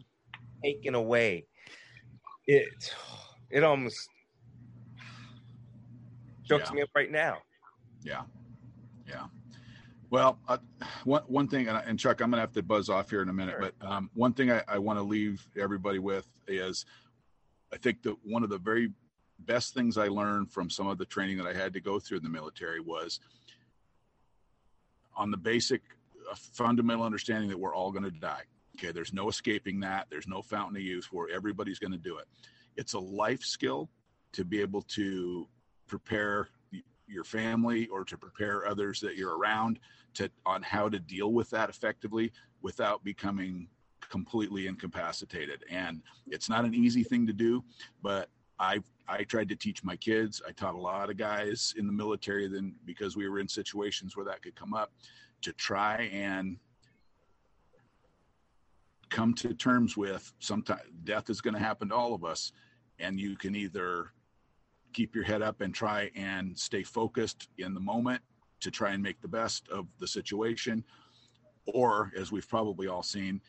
[0.63, 1.47] taken away.
[2.47, 2.95] It,
[3.53, 4.09] it almost
[6.45, 6.75] chokes yeah.
[6.75, 7.39] me up right now.
[8.03, 8.23] Yeah,
[9.09, 9.27] yeah.
[10.11, 10.59] Well, uh,
[11.05, 13.57] one one thing, and Chuck, I'm gonna have to buzz off here in a minute,
[13.59, 13.71] sure.
[13.79, 16.85] but um, one thing I, I want to leave everybody with is,
[17.73, 18.93] I think that one of the very
[19.39, 22.19] best things I learned from some of the training that I had to go through
[22.19, 23.21] in the military was
[25.17, 25.83] on the basic
[26.31, 28.43] uh, fundamental understanding that we're all going to die.
[28.79, 30.07] Okay, there's no escaping that.
[30.11, 32.27] There's no fountain of youth where everybody's going to do it.
[32.77, 33.91] It's a life skill
[34.33, 35.49] to be able to
[35.87, 36.49] prepare
[37.07, 39.79] your family or to prepare others that you're around
[40.15, 42.33] to on how to deal with that effectively
[42.63, 43.69] without becoming
[44.09, 45.65] completely incapacitated.
[45.71, 47.63] And it's not an easy thing to do,
[48.03, 50.41] but I I tried to teach my kids.
[50.47, 54.17] I taught a lot of guys in the military then because we were in situations
[54.17, 54.93] where that could come up
[55.43, 56.57] to try and
[59.13, 62.51] come to terms with sometimes death is going to happen to all of us
[62.99, 64.11] and you can either
[64.95, 68.23] keep your head up and try and stay focused in the moment
[68.61, 70.83] to try and make the best of the situation
[71.67, 73.41] or as we've probably all seen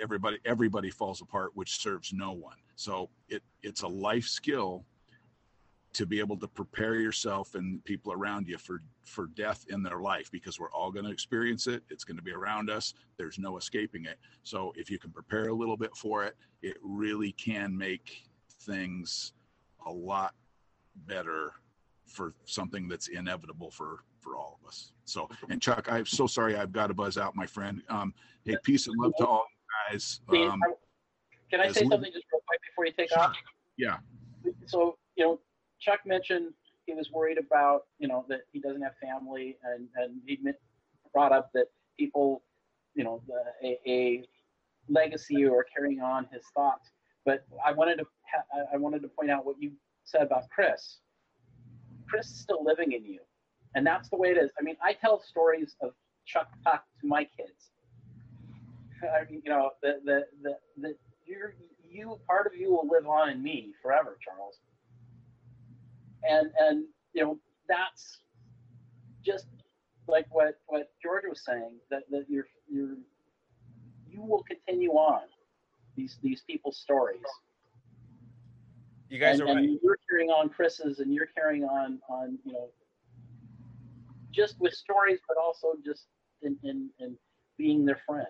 [0.00, 2.56] everybody everybody falls apart which serves no one.
[2.76, 4.84] So it it's a life skill
[5.92, 10.00] to be able to prepare yourself and people around you for for death in their
[10.00, 13.38] life because we're all going to experience it it's going to be around us there's
[13.38, 17.32] no escaping it so if you can prepare a little bit for it it really
[17.32, 18.22] can make
[18.62, 19.32] things
[19.86, 20.34] a lot
[21.06, 21.52] better
[22.06, 24.92] for something that's inevitable for for all of us.
[25.04, 27.82] So, and Chuck, I'm so sorry I've got to buzz out, my friend.
[27.88, 29.44] Um, hey, peace and love to all
[29.90, 30.20] you guys.
[30.28, 30.60] Um,
[31.50, 33.34] Can I say something just real quick before you take off?
[33.76, 33.96] Yeah.
[34.66, 35.40] So, you know,
[35.82, 36.52] Chuck mentioned
[36.86, 40.38] he was worried about, you know, that he doesn't have family, and and he
[41.12, 41.66] brought up that
[41.98, 42.42] people,
[42.94, 44.24] you know, the, a, a
[44.88, 46.90] legacy or carrying on his thoughts.
[47.24, 49.72] But I wanted to ha- I wanted to point out what you
[50.04, 50.98] said about Chris.
[52.08, 53.20] Chris is still living in you,
[53.74, 54.50] and that's the way it is.
[54.58, 55.92] I mean, I tell stories of
[56.26, 57.70] Chuck Tuck to my kids.
[59.02, 60.94] I mean, you know, the the the, the
[61.26, 61.54] you're,
[61.88, 64.58] you part of you will live on in me forever, Charles.
[66.28, 68.18] And and you know that's
[69.24, 69.46] just
[70.08, 72.96] like what what George was saying that that you're you're
[74.08, 75.22] you will continue on
[75.96, 77.20] these these people's stories.
[79.08, 79.68] You guys and, are right.
[79.82, 82.70] you're carrying on Chris's, and you're carrying on on you know
[84.32, 86.06] just with stories, but also just
[86.42, 87.16] in in, in
[87.58, 88.26] being their friend.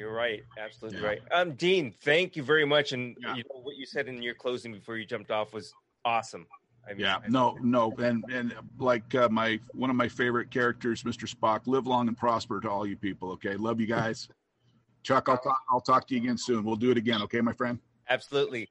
[0.00, 1.06] You're right, absolutely yeah.
[1.06, 1.20] right.
[1.30, 2.92] Um, Dean, thank you very much.
[2.92, 3.34] And yeah.
[3.34, 5.74] you know what you said in your closing before you jumped off was
[6.06, 6.46] awesome.
[6.88, 11.02] I mean, yeah, no, no, and and like uh, my one of my favorite characters,
[11.02, 11.28] Mr.
[11.30, 11.66] Spock.
[11.66, 13.30] Live long and prosper to all you people.
[13.32, 14.26] Okay, love you guys.
[15.02, 15.60] Chuck, I'll talk.
[15.70, 16.64] I'll talk to you again soon.
[16.64, 17.20] We'll do it again.
[17.20, 17.78] Okay, my friend.
[18.08, 18.70] Absolutely.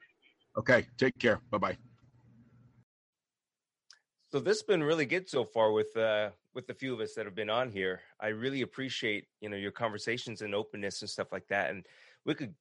[0.57, 1.39] Okay, take care.
[1.51, 1.77] Bye bye.
[4.31, 7.13] So this has been really good so far with uh with the few of us
[7.15, 8.01] that have been on here.
[8.19, 11.71] I really appreciate you know your conversations and openness and stuff like that.
[11.71, 11.85] And
[12.25, 12.53] we could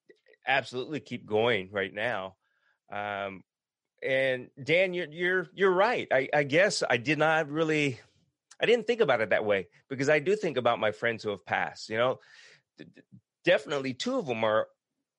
[0.46, 2.36] absolutely keep going right now.
[2.90, 3.44] Um,
[4.02, 6.08] and Dan, you're you're you're right.
[6.10, 8.00] I, I guess I did not really,
[8.60, 11.30] I didn't think about it that way because I do think about my friends who
[11.30, 11.90] have passed.
[11.90, 12.18] You know,
[13.44, 14.68] definitely two of them are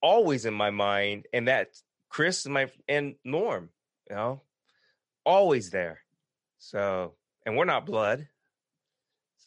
[0.01, 3.69] always in my mind, and that's Chris and my and Norm.
[4.09, 4.41] You know,
[5.25, 5.99] always there.
[6.59, 8.27] So, and we're not blood.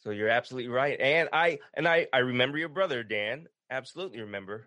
[0.03, 1.01] So you're absolutely right.
[1.01, 3.47] And I and I I remember your brother Dan.
[3.71, 4.67] Absolutely remember.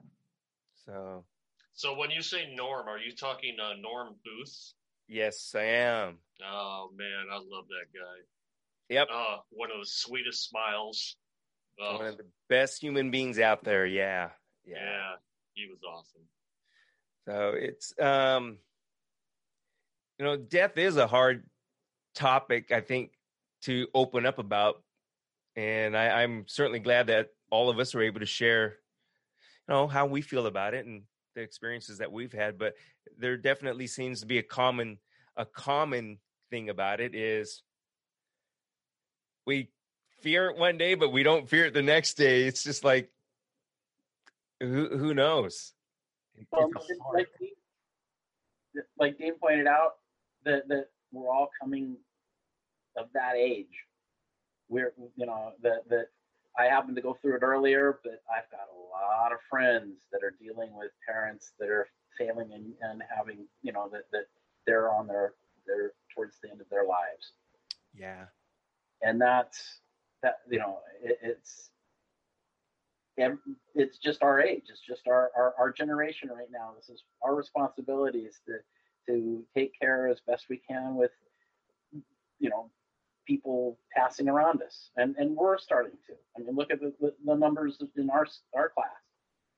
[0.86, 1.25] So
[1.73, 4.73] so when you say Norm, are you talking uh, Norm Booth?
[5.10, 6.19] Yes, I am.
[6.41, 8.21] Oh man, I love that guy.
[8.89, 9.08] Yep.
[9.12, 11.17] Uh, one of the sweetest smiles.
[11.81, 11.97] Oh.
[11.97, 13.86] One of the best human beings out there.
[13.86, 14.29] Yeah.
[14.65, 14.77] Yeah.
[14.77, 15.12] Yeah.
[15.53, 16.21] He was awesome.
[17.27, 18.60] So it's um
[20.17, 21.43] you know, death is a hard
[22.15, 23.12] topic, I think,
[23.63, 24.84] to open up about.
[25.56, 28.78] And I, I'm certainly glad that all of us are able to share,
[29.67, 31.04] you know, how we feel about it and
[31.36, 32.75] the experiences that we've had, but
[33.17, 34.97] there definitely seems to be a common
[35.38, 36.17] a common
[36.49, 37.62] thing about it is
[39.45, 39.69] we
[40.21, 42.43] fear it one day, but we don't fear it the next day.
[42.43, 43.12] It's just like
[44.62, 45.73] who who knows?
[46.51, 46.69] Well,
[47.13, 47.28] like,
[48.97, 49.95] like Dean pointed out,
[50.45, 51.97] that that we're all coming
[52.97, 53.67] of that age.
[54.69, 56.08] We're you know that that
[56.58, 60.23] I happened to go through it earlier, but I've got a lot of friends that
[60.23, 64.25] are dealing with parents that are failing and, and having, you know, that, that
[64.65, 65.34] they're on their,
[65.67, 67.34] they're towards the end of their lives.
[67.93, 68.25] Yeah.
[69.01, 69.81] And that's,
[70.23, 71.69] that, you know, it, it's,
[73.75, 74.63] it's just our age.
[74.69, 76.71] It's just our, our, our generation right now.
[76.75, 78.60] This is our responsibility is to,
[79.08, 81.12] to take care as best we can with,
[82.39, 82.69] you know,
[83.25, 86.13] people passing around us, and and we're starting to.
[86.35, 86.93] I mean, look at the,
[87.25, 88.89] the numbers in our our class.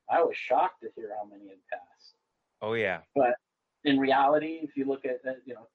[0.09, 2.13] I was shocked to hear how many had passed.
[2.61, 2.99] Oh yeah.
[3.15, 3.35] But
[3.83, 5.67] in reality, if you look at you know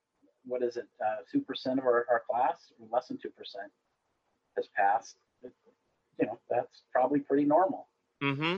[0.44, 3.70] what is it, uh, two uh, percent of our, our class, less than two percent,
[4.56, 5.16] has passed.
[6.20, 7.88] You know, that's probably pretty normal.
[8.22, 8.56] Mm-hmm.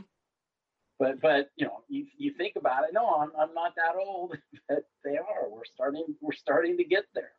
[0.98, 2.90] But but you know, you you think about it.
[2.92, 4.36] No, I'm I'm not that old.
[4.68, 5.48] but they are.
[5.50, 6.04] We're starting.
[6.20, 7.32] We're starting to get there.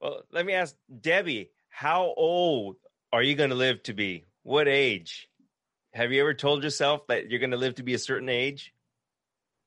[0.00, 2.76] Well, let me ask Debbie, how old
[3.12, 4.24] are you going to live to be?
[4.42, 5.28] What age?
[5.92, 8.72] Have you ever told yourself that you're going to live to be a certain age?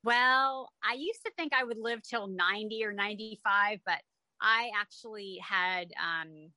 [0.03, 3.99] Well, I used to think I would live till 90 or 95, but
[4.41, 6.51] I actually had um,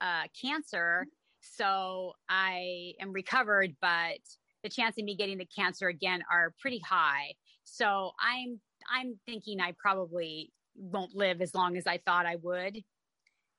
[0.00, 1.06] uh, cancer.
[1.40, 4.18] So I am recovered, but
[4.62, 7.34] the chance of me getting the cancer again are pretty high.
[7.64, 8.60] So I'm
[8.92, 12.82] I'm thinking I probably won't live as long as I thought I would.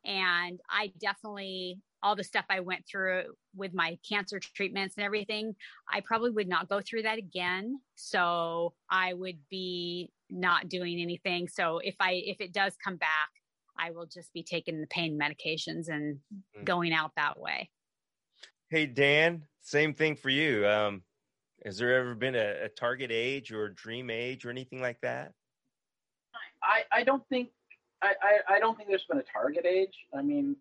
[0.05, 3.23] And I definitely, all the stuff I went through
[3.55, 5.55] with my cancer treatments and everything,
[5.91, 7.79] I probably would not go through that again.
[7.95, 11.47] So I would be not doing anything.
[11.47, 13.29] So if I, if it does come back,
[13.77, 16.19] I will just be taking the pain medications and
[16.57, 16.65] mm.
[16.65, 17.69] going out that way.
[18.69, 20.67] Hey, Dan, same thing for you.
[20.67, 21.03] Um,
[21.63, 24.99] has there ever been a, a target age or a dream age or anything like
[25.01, 25.31] that?
[26.61, 27.49] I, I don't think
[28.03, 29.95] I, I, I don't think there's been a target age.
[30.13, 30.57] I mean,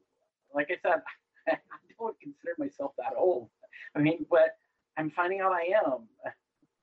[0.55, 1.03] like I said,
[1.49, 1.59] I
[1.99, 3.49] don't consider myself that old.
[3.97, 4.57] I mean, but
[4.97, 6.09] I'm finding out I am.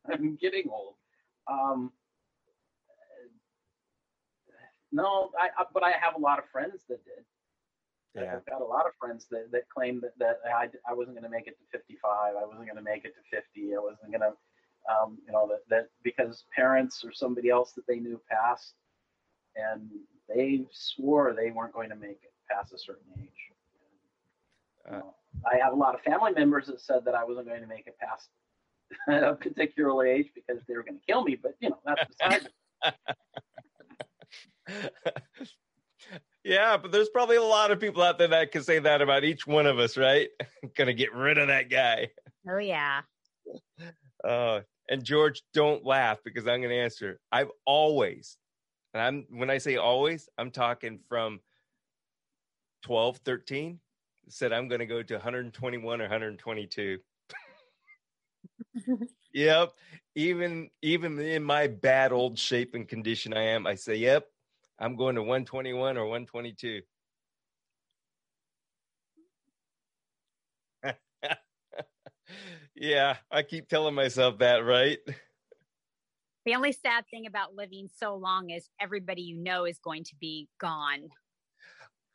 [0.11, 0.95] I'm getting old.
[1.49, 1.91] Um,
[4.91, 7.23] no, I, but I have a lot of friends that did.
[8.15, 8.35] Yeah.
[8.35, 11.23] I've got a lot of friends that, that claim that, that I, I wasn't going
[11.23, 12.09] to make it to 55.
[12.11, 13.75] I wasn't going to make it to 50.
[13.75, 14.33] I wasn't going to,
[14.91, 18.73] um, you know, that, that because parents or somebody else that they knew passed
[19.55, 19.89] and
[20.33, 23.29] they swore they weren't going to make it past a certain age.
[24.89, 25.13] Uh, you know,
[25.51, 27.87] I have a lot of family members that said that I wasn't going to make
[27.87, 28.29] it past
[29.07, 32.49] a particular age because they were going to kill me, but you know, that's beside
[36.43, 39.23] yeah, but there's probably a lot of people out there that can say that about
[39.23, 40.29] each one of us, right?
[40.75, 42.09] Gonna get rid of that guy.
[42.49, 43.01] Oh yeah.
[44.23, 47.19] Uh, and George, don't laugh because I'm gonna answer.
[47.31, 48.37] I've always,
[48.93, 51.39] and I'm when I say always, I'm talking from
[52.83, 53.79] 12, 13,
[54.29, 56.99] said I'm gonna go to 121 or 122.
[59.33, 59.73] yep.
[60.15, 64.27] Even even in my bad old shape and condition I am, I say, yep,
[64.79, 66.81] I'm going to 121 or 122.
[72.75, 74.99] yeah, I keep telling myself that, right?
[76.45, 80.15] The only sad thing about living so long is everybody you know is going to
[80.19, 81.09] be gone.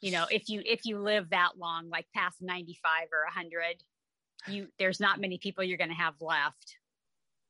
[0.01, 3.77] You know, if you if you live that long, like past 95 or 100,
[4.49, 6.77] you there's not many people you're going to have left.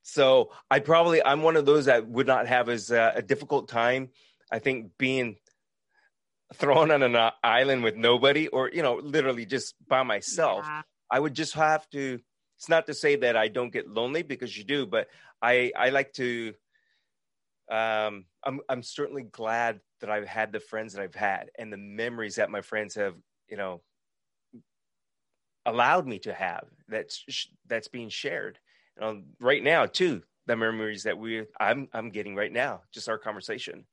[0.02, 3.68] So I probably I'm one of those that would not have as uh, a difficult
[3.68, 4.10] time
[4.50, 5.36] I think being
[6.54, 10.82] thrown on an island with nobody or you know literally just by myself yeah.
[11.10, 12.20] i would just have to
[12.58, 15.08] it's not to say that i don't get lonely because you do but
[15.42, 16.54] i i like to
[17.70, 21.78] um i'm i'm certainly glad that i've had the friends that i've had and the
[21.78, 23.14] memories that my friends have
[23.48, 23.80] you know
[25.66, 28.58] allowed me to have that's that's being shared
[29.00, 33.16] know, right now too the memories that we i'm i'm getting right now just our
[33.16, 33.86] conversation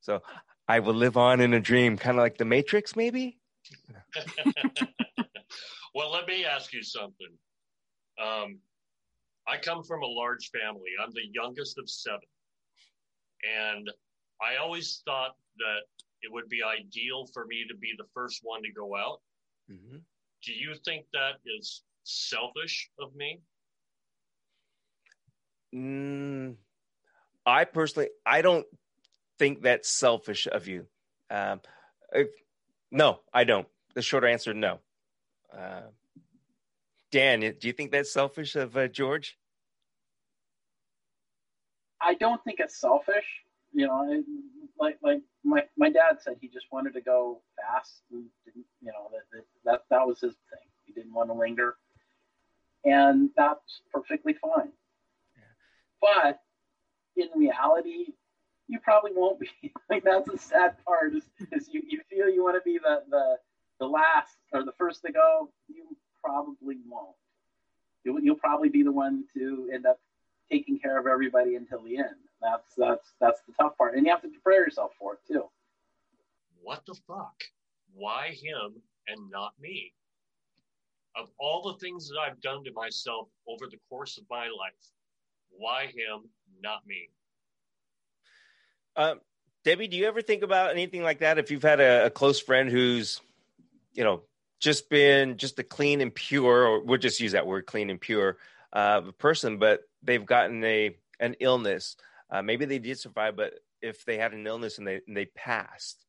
[0.00, 0.22] so
[0.68, 3.38] I will live on in a dream, kind of like the Matrix, maybe.
[5.94, 7.28] well, let me ask you something.
[8.20, 8.58] Um,
[9.46, 10.90] I come from a large family.
[11.00, 12.20] I'm the youngest of seven.
[13.46, 13.90] And
[14.40, 15.80] I always thought that
[16.22, 19.20] it would be ideal for me to be the first one to go out.
[19.70, 19.98] Mm-hmm.
[20.44, 23.40] Do you think that is selfish of me?
[25.74, 26.56] Mm,
[27.44, 28.66] I personally, I don't
[29.38, 30.86] think that's selfish of you.
[31.30, 31.60] Um,
[32.12, 32.28] if,
[32.90, 33.66] no, I don't.
[33.94, 34.78] The short answer, no.
[35.56, 35.82] Uh,
[37.10, 39.36] Dan, do you think that's selfish of uh, George?
[42.00, 43.24] I don't think it's selfish.
[43.72, 44.22] You know,
[44.78, 48.02] like like my, my dad said, he just wanted to go fast.
[48.10, 50.68] And didn't, you know, that, that that was his thing.
[50.84, 51.76] He didn't want to linger,
[52.84, 54.72] and that's perfectly fine.
[55.36, 55.42] Yeah.
[56.00, 56.40] But
[57.16, 58.12] in reality,
[58.68, 59.50] you probably won't be.
[59.90, 63.02] like that's the sad part is, is you, you feel you want to be the,
[63.10, 63.36] the
[63.80, 65.50] the last or the first to go.
[65.68, 65.84] You
[66.24, 67.16] probably won't.
[68.04, 69.98] You'll, you'll probably be the one to end up
[70.50, 72.16] taking care of everybody until the end.
[72.40, 75.44] That's that's that's the tough part, and you have to prepare yourself for it too.
[76.62, 77.34] What the fuck?
[77.94, 78.74] Why him
[79.08, 79.92] and not me?
[81.16, 84.74] Of all the things that I've done to myself over the course of my life,
[85.50, 86.28] why him,
[86.60, 87.08] not me?
[88.96, 89.20] Um,
[89.64, 91.38] Debbie, do you ever think about anything like that?
[91.38, 93.20] If you've had a, a close friend who's,
[93.94, 94.22] you know,
[94.60, 98.00] just been just a clean and pure, or we'll just use that word, clean and
[98.00, 98.38] pure,
[98.72, 101.96] uh, person, but they've gotten a an illness.
[102.30, 105.26] Uh, maybe they did survive, but if they had an illness and they and they
[105.26, 106.04] passed.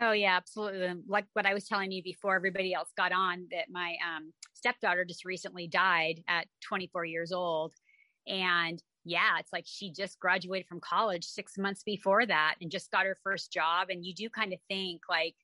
[0.00, 0.92] Oh yeah, absolutely.
[1.06, 5.04] Like what I was telling you before everybody else got on, that my um, stepdaughter
[5.04, 7.72] just recently died at 24 years old,
[8.26, 12.90] and yeah, it's like she just graduated from college six months before that and just
[12.90, 13.88] got her first job.
[13.90, 15.34] And you do kind of think like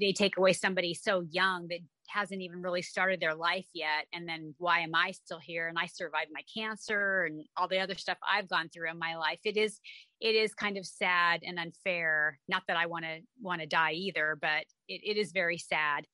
[0.00, 4.06] they take away somebody so young that hasn't even really started their life yet.
[4.12, 5.68] And then why am I still here?
[5.68, 9.16] And I survived my cancer and all the other stuff I've gone through in my
[9.16, 9.40] life.
[9.44, 9.78] It is,
[10.20, 12.38] it is kind of sad and unfair.
[12.48, 16.06] Not that I want to want to die either, but it, it is very sad,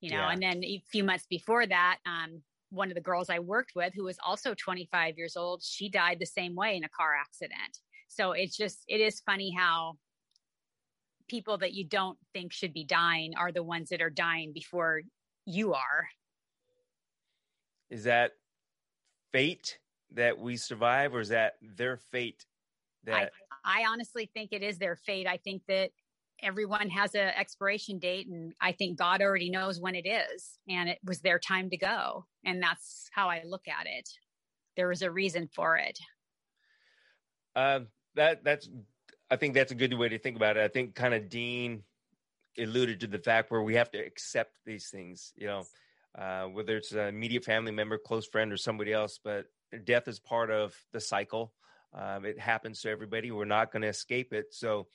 [0.00, 0.16] you know.
[0.16, 0.30] Yeah.
[0.30, 3.92] And then a few months before that, um, one of the girls I worked with,
[3.94, 7.78] who was also 25 years old, she died the same way in a car accident.
[8.08, 9.94] So it's just, it is funny how
[11.30, 15.02] people that you don't think should be dying are the ones that are dying before
[15.46, 16.08] you are.
[17.88, 18.32] Is that
[19.32, 19.78] fate
[20.12, 22.44] that we survive, or is that their fate
[23.04, 23.30] that
[23.64, 25.26] I honestly think it is their fate.
[25.26, 25.90] I think that
[26.42, 30.88] everyone has an expiration date and I think God already knows when it is and
[30.88, 32.24] it was their time to go.
[32.44, 34.08] And that's how I look at it.
[34.76, 35.98] There was a reason for it.
[37.54, 38.68] Um, that that's
[39.30, 40.64] I think that's a good way to think about it.
[40.64, 41.84] I think kind of Dean
[42.58, 45.64] alluded to the fact where we have to accept these things, you know,
[46.18, 49.20] uh, whether it's an immediate family member, close friend, or somebody else.
[49.22, 49.46] But
[49.84, 51.52] death is part of the cycle.
[51.94, 53.30] Um, it happens to everybody.
[53.30, 54.46] We're not going to escape it.
[54.52, 54.88] So,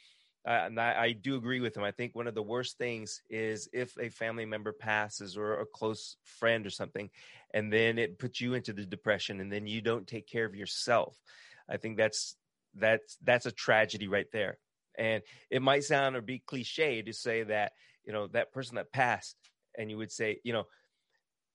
[0.45, 1.83] uh, and I, I, do agree with him.
[1.83, 5.65] I think one of the worst things is if a family member passes or a
[5.65, 7.09] close friend or something,
[7.53, 10.55] and then it puts you into the depression, and then you don't take care of
[10.55, 11.19] yourself.
[11.67, 12.36] I think that's
[12.76, 14.57] that's that's a tragedy right there.
[14.97, 17.73] And it might sound or be cliche to say that
[18.05, 19.38] you know that person that passed,
[19.78, 20.65] and you would say, you know,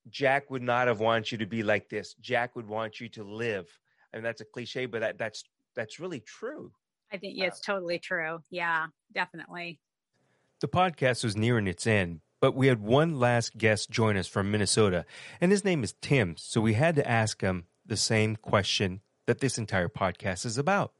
[0.09, 2.15] Jack would not have wanted you to be like this.
[2.19, 3.67] Jack would want you to live.
[4.13, 5.43] I mean, that's a cliche, but that that's
[5.75, 6.71] that's really true.
[7.11, 8.39] I think yeah, uh, it's totally true.
[8.49, 9.79] Yeah, definitely.
[10.61, 14.51] The podcast was nearing its end, but we had one last guest join us from
[14.51, 15.05] Minnesota,
[15.39, 16.35] and his name is Tim.
[16.37, 20.93] So we had to ask him the same question that this entire podcast is about.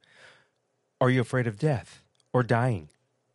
[1.01, 2.87] Are you afraid of death or dying?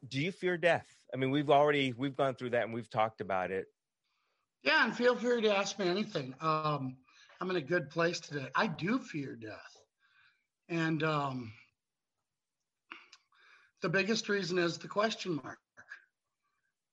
[0.08, 0.86] Do you fear death?
[1.12, 3.66] I mean, we've already we've gone through that and we've talked about it.
[4.62, 6.32] Yeah, and feel free to ask me anything.
[6.40, 6.96] Um,
[7.40, 8.46] I'm in a good place today.
[8.54, 9.76] I do fear death,
[10.68, 11.52] and um,
[13.82, 15.58] the biggest reason is the question mark.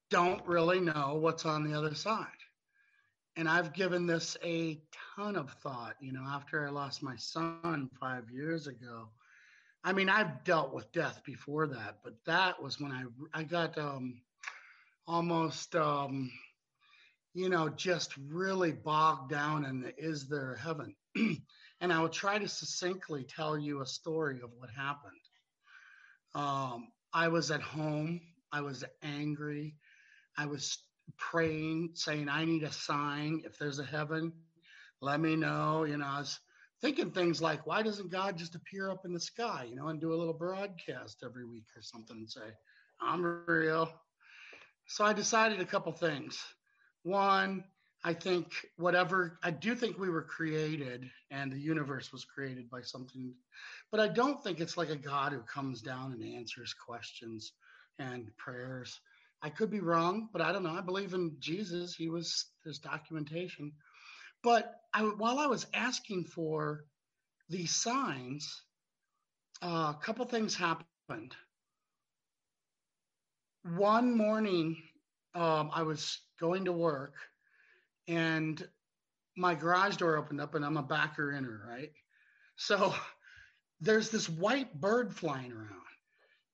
[0.09, 2.25] Don't really know what's on the other side.
[3.35, 4.79] And I've given this a
[5.15, 5.95] ton of thought.
[5.99, 9.09] You know, after I lost my son five years ago,
[9.83, 13.03] I mean, I've dealt with death before that, but that was when I
[13.37, 14.21] I got um,
[15.05, 16.31] almost um,
[17.33, 20.95] you know just really bogged down in the, is there heaven?
[21.15, 25.13] and I will try to succinctly tell you a story of what happened.
[26.33, 28.21] Um, I was at home.
[28.53, 29.75] I was angry.
[30.37, 30.77] I was
[31.17, 33.41] praying, saying, "I need a sign.
[33.45, 34.31] If there's a heaven,
[35.01, 36.39] let me know." You know, I was
[36.83, 40.01] thinking things like, why doesn't God just appear up in the sky, you know, and
[40.01, 42.41] do a little broadcast every week or something and say,
[43.01, 43.89] I'm real.
[44.87, 46.37] So I decided a couple things.
[47.03, 47.63] One,
[48.03, 52.81] I think whatever, I do think we were created and the universe was created by
[52.81, 53.33] something,
[53.89, 57.53] but I don't think it's like a God who comes down and answers questions
[57.97, 58.99] and prayers.
[59.41, 60.75] I could be wrong, but I don't know.
[60.75, 61.95] I believe in Jesus.
[61.95, 63.71] He was, there's documentation.
[64.43, 66.85] But I, while I was asking for
[67.49, 68.63] these signs,
[69.61, 71.35] uh, a couple things happened.
[73.63, 74.77] One morning,
[75.35, 77.15] um, I was going to work,
[78.07, 78.67] and
[79.37, 81.91] my garage door opened up, and I'm a backer inner, right?
[82.57, 82.93] So
[83.81, 85.69] there's this white bird flying around,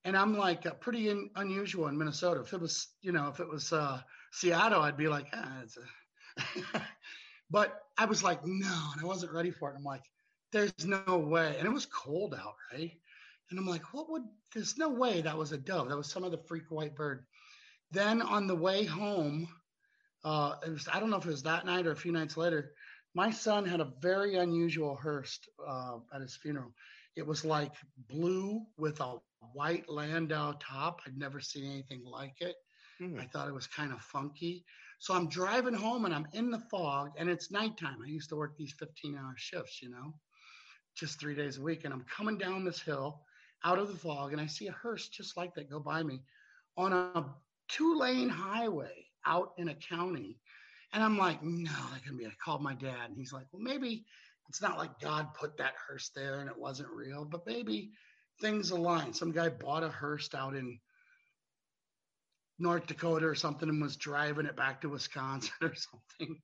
[0.06, 2.42] and I'm like uh, pretty in, unusual in Minnesota.
[2.42, 5.78] If it was, you know, if it was uh, Seattle, I'd be like, ah, it's
[5.78, 6.82] a
[7.50, 9.76] But I was like, no, and I wasn't ready for it.
[9.78, 10.04] I'm like,
[10.52, 11.56] there's no way.
[11.58, 12.91] And it was cold out, right?
[13.50, 14.24] And I'm like, what would,
[14.54, 15.89] there's no way that was a dove.
[15.89, 17.26] That was some of the freak white bird.
[17.91, 19.47] Then on the way home,
[20.24, 22.38] uh, it was, I don't know if it was that night or a few nights
[22.38, 22.74] later,
[23.16, 26.74] my son had a very unusual hearse uh, at his funeral.
[27.16, 27.74] It was like
[28.08, 29.16] blue with a
[29.54, 31.02] white Landau top.
[31.06, 32.56] I'd never seen anything like it.
[33.02, 33.20] Mm.
[33.20, 34.66] I thought it was kind of funky.
[35.00, 38.00] So I'm driving home and I'm in the fog and it's nighttime.
[38.04, 40.14] I used to work these 15 hour shifts, you know,
[40.95, 41.86] just three days a week.
[41.86, 43.22] And I'm coming down this hill
[43.64, 46.22] out of the fog and I see a hearse just like that go by me
[46.78, 47.26] on a
[47.70, 50.38] two lane highway out in a county.
[50.91, 52.26] And I'm like, no, that can be.
[52.26, 54.06] I called my dad and he's like, well, maybe
[54.50, 57.91] it's not like God put that hearse there and it wasn't real, but maybe
[58.41, 59.14] things align.
[59.14, 60.80] Some guy bought a hearse out in
[62.60, 66.41] North Dakota or something and was driving it back to Wisconsin or something.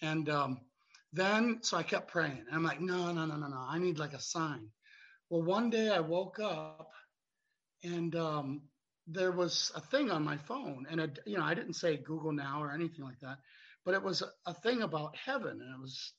[0.00, 0.60] And um,
[1.12, 2.44] then, so I kept praying.
[2.46, 3.66] And I'm like, no, no, no, no, no.
[3.68, 4.68] I need like a sign.
[5.28, 6.90] Well, one day I woke up
[7.84, 8.62] and um,
[9.06, 10.86] there was a thing on my phone.
[10.90, 13.38] And, it, you know, I didn't say Google Now or anything like that,
[13.84, 15.60] but it was a, thing about heaven.
[15.60, 16.12] And it was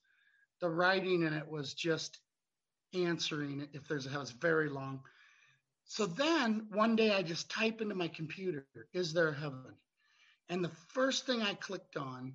[0.62, 2.20] the writing and it was just
[2.94, 5.02] answering if there's a, it was very long.
[5.86, 9.76] So then one day I just type into my computer, is there heaven?
[10.50, 12.34] And the first thing I clicked on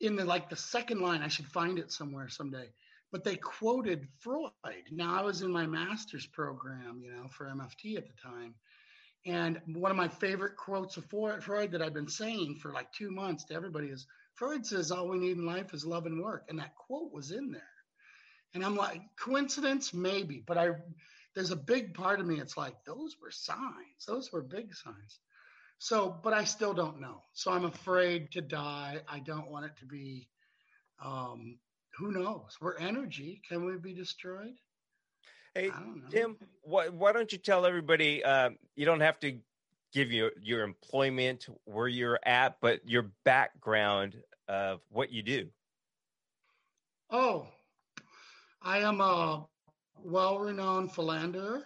[0.00, 2.68] in the like the second line, I should find it somewhere someday,
[3.12, 4.52] but they quoted Freud.
[4.90, 8.54] Now I was in my master's program, you know, for MFT at the time.
[9.26, 13.10] And one of my favorite quotes of Freud that I've been saying for like two
[13.10, 16.46] months to everybody is Freud says all we need in life is love and work.
[16.48, 17.62] And that quote was in there.
[18.54, 19.92] And I'm like, coincidence?
[19.92, 20.42] Maybe.
[20.46, 20.70] But I
[21.34, 22.40] there's a big part of me.
[22.40, 24.04] It's like those were signs.
[24.06, 25.20] Those were big signs.
[25.78, 27.22] So, but I still don't know.
[27.32, 29.00] So I'm afraid to die.
[29.08, 30.28] I don't want it to be.
[31.02, 31.58] Um,
[31.96, 32.56] who knows?
[32.60, 33.40] We're energy.
[33.48, 34.54] Can we be destroyed?
[35.54, 35.70] Hey,
[36.10, 38.22] Tim, why, why don't you tell everybody?
[38.22, 39.38] Uh, you don't have to
[39.92, 44.16] give your your employment, where you're at, but your background
[44.48, 45.48] of what you do.
[47.10, 47.48] Oh,
[48.62, 49.46] I am a
[50.04, 51.64] well-renowned philanderer,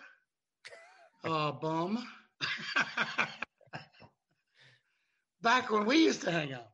[1.25, 2.07] uh, bum.
[5.43, 6.69] Back when we used to hang out.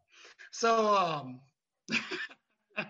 [0.52, 1.40] So, um,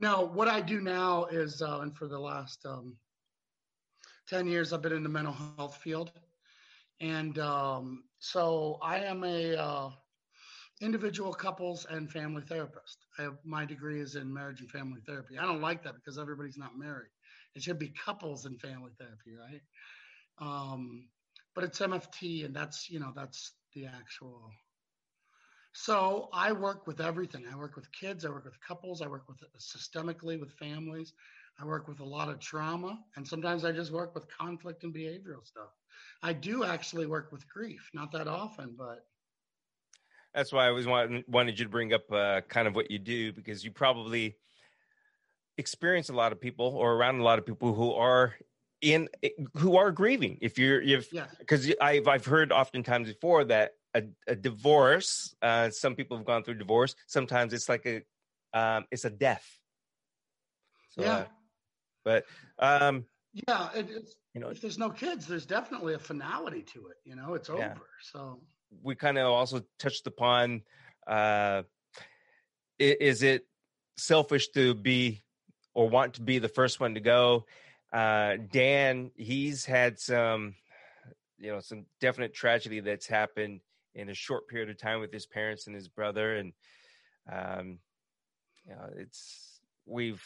[0.00, 2.96] no, what I do now is, uh, and for the last um,
[4.28, 6.12] 10 years, I've been in the mental health field.
[7.00, 9.90] And um, so I am a uh,
[10.80, 13.06] individual couples and family therapist.
[13.18, 15.38] I have my degree is in marriage and family therapy.
[15.38, 17.10] I don't like that because everybody's not married.
[17.54, 19.62] It should be couples and family therapy, right?
[20.38, 21.08] Um,
[21.54, 24.50] but it's MFT, and that's you know that's the actual.
[25.72, 27.44] So I work with everything.
[27.50, 28.24] I work with kids.
[28.24, 29.02] I work with couples.
[29.02, 31.12] I work with systemically with families.
[31.60, 34.94] I work with a lot of trauma, and sometimes I just work with conflict and
[34.94, 35.70] behavioral stuff.
[36.22, 39.06] I do actually work with grief, not that often, but
[40.34, 42.98] that's why I always wanted, wanted you to bring up uh, kind of what you
[42.98, 44.36] do because you probably
[45.58, 48.34] experience a lot of people or around a lot of people who are
[48.80, 49.08] in
[49.56, 50.38] who are grieving.
[50.40, 51.74] If you're if because yeah.
[51.80, 55.34] I've I've heard oftentimes before that a, a divorce.
[55.42, 56.94] Uh, some people have gone through divorce.
[57.06, 58.02] Sometimes it's like a
[58.58, 59.46] um, it's a death.
[60.90, 61.12] So, yeah.
[61.12, 61.24] Uh,
[62.04, 62.24] but
[62.58, 63.04] um,
[63.48, 66.96] yeah, it, it's you know if there's no kids, there's definitely a finality to it.
[67.04, 67.54] You know, it's yeah.
[67.54, 67.88] over.
[68.12, 68.40] So
[68.82, 70.62] we kind of also touched upon
[71.06, 71.62] uh,
[72.78, 73.46] is it
[73.96, 75.22] selfish to be
[75.78, 77.46] or want to be the first one to go?
[77.92, 80.56] Uh, Dan, he's had some,
[81.38, 83.60] you know, some definite tragedy that's happened
[83.94, 86.52] in a short period of time with his parents and his brother, and
[87.32, 87.78] um,
[88.66, 90.20] you know, it's we've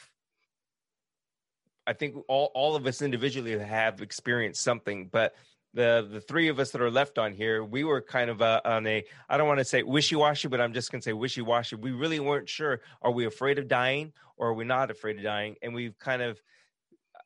[1.86, 5.34] I think all, all of us individually have experienced something, but
[5.75, 8.61] the the three of us that are left on here, we were kind of uh,
[8.64, 11.43] on a I don't want to say wishy washy, but I'm just gonna say wishy
[11.43, 11.77] washy.
[11.77, 15.23] We really weren't sure: are we afraid of dying or are we not afraid of
[15.23, 15.57] dying?
[15.62, 16.41] And we've kind of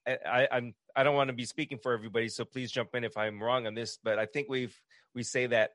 [0.07, 3.05] I, I I'm I don't want to be speaking for everybody, so please jump in
[3.05, 3.99] if I'm wrong on this.
[4.03, 4.75] But I think we've
[5.15, 5.73] we say that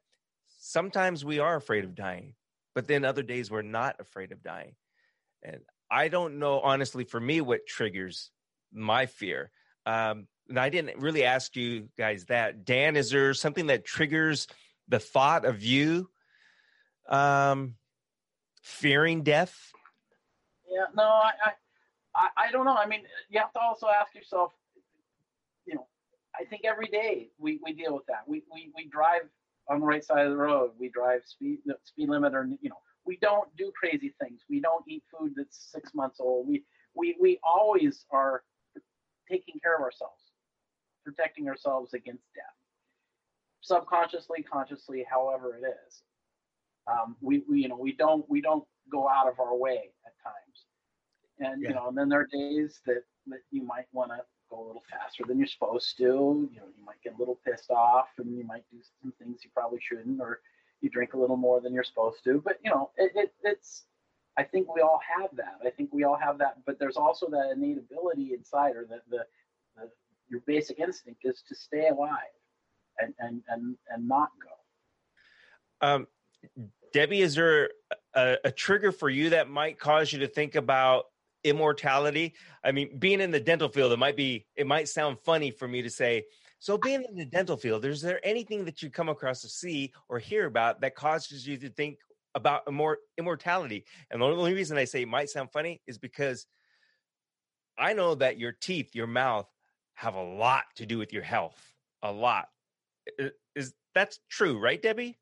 [0.59, 2.35] sometimes we are afraid of dying,
[2.73, 4.75] but then other days we're not afraid of dying.
[5.43, 5.59] And
[5.89, 8.31] I don't know honestly for me what triggers
[8.71, 9.51] my fear.
[9.85, 12.65] Um, and I didn't really ask you guys that.
[12.65, 14.47] Dan, is there something that triggers
[14.89, 16.09] the thought of you
[17.07, 17.75] um,
[18.61, 19.71] fearing death?
[20.69, 21.31] Yeah, no, I,
[22.15, 22.75] I, I don't know.
[22.75, 24.51] I mean, you have to also ask yourself,
[25.65, 25.87] you know,
[26.39, 28.27] I think every day we, we deal with that.
[28.27, 29.21] We, we, we drive
[29.69, 30.71] on the right side of the road.
[30.77, 34.41] We drive speed speed limit, or you know, we don't do crazy things.
[34.49, 36.47] We don't eat food that's six months old.
[36.47, 38.43] We we we always are
[39.29, 40.20] taking care of ourselves
[41.03, 42.43] protecting ourselves against death.
[43.61, 46.03] Subconsciously, consciously, however it is.
[46.87, 50.13] Um, we, we, you know, we don't, we don't go out of our way at
[50.23, 50.65] times.
[51.39, 51.69] And, yeah.
[51.69, 54.17] you know, and then there are days that, that you might want to
[54.49, 56.03] go a little faster than you're supposed to.
[56.03, 59.41] You know, you might get a little pissed off and you might do some things
[59.43, 60.41] you probably shouldn't, or
[60.81, 62.41] you drink a little more than you're supposed to.
[62.43, 63.83] But, you know, it, it, it's,
[64.37, 65.59] I think we all have that.
[65.65, 69.01] I think we all have that, but there's also that innate ability inside, or the,
[69.09, 69.25] the, the
[70.31, 72.33] your basic instinct is to stay alive
[72.97, 75.87] and and and, and not go.
[75.87, 76.07] Um,
[76.93, 77.69] Debbie, is there
[78.15, 81.05] a, a trigger for you that might cause you to think about
[81.43, 82.33] immortality?
[82.63, 85.67] I mean, being in the dental field, it might be it might sound funny for
[85.67, 86.25] me to say.
[86.59, 89.91] So, being in the dental field, is there anything that you come across to see
[90.09, 91.97] or hear about that causes you to think
[92.35, 93.85] about immor- immortality?
[94.11, 96.45] And the only reason I say it might sound funny is because
[97.79, 99.47] I know that your teeth, your mouth,
[99.95, 101.59] have a lot to do with your health.
[102.03, 102.47] A lot.
[103.55, 105.19] Is that's true, right, Debbie?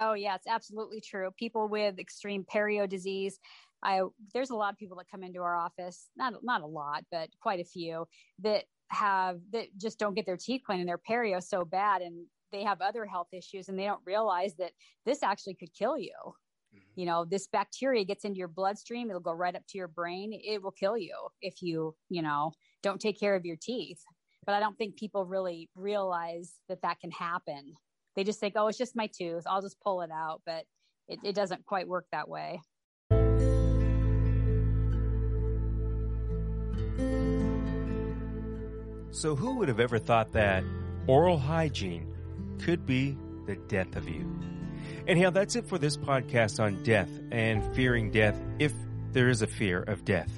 [0.00, 1.30] Oh yeah, it's absolutely true.
[1.38, 3.38] People with extreme perio disease.
[3.82, 7.04] I there's a lot of people that come into our office, not not a lot,
[7.10, 8.06] but quite a few
[8.40, 12.26] that have that just don't get their teeth cleaned and their perio so bad and
[12.52, 14.72] they have other health issues and they don't realize that
[15.06, 16.12] this actually could kill you.
[16.74, 17.00] Mm-hmm.
[17.00, 20.32] You know, this bacteria gets into your bloodstream, it'll go right up to your brain.
[20.32, 22.52] It will kill you if you, you know,
[22.82, 24.02] don't take care of your teeth.
[24.44, 27.74] But I don't think people really realize that that can happen.
[28.16, 29.44] They just think, oh, it's just my tooth.
[29.46, 30.42] I'll just pull it out.
[30.44, 30.64] But
[31.08, 32.60] it, it doesn't quite work that way.
[39.12, 40.64] So, who would have ever thought that
[41.06, 42.12] oral hygiene
[42.58, 43.16] could be
[43.46, 44.26] the death of you?
[45.06, 48.72] Anyhow, that's it for this podcast on death and fearing death if
[49.10, 50.30] there is a fear of death.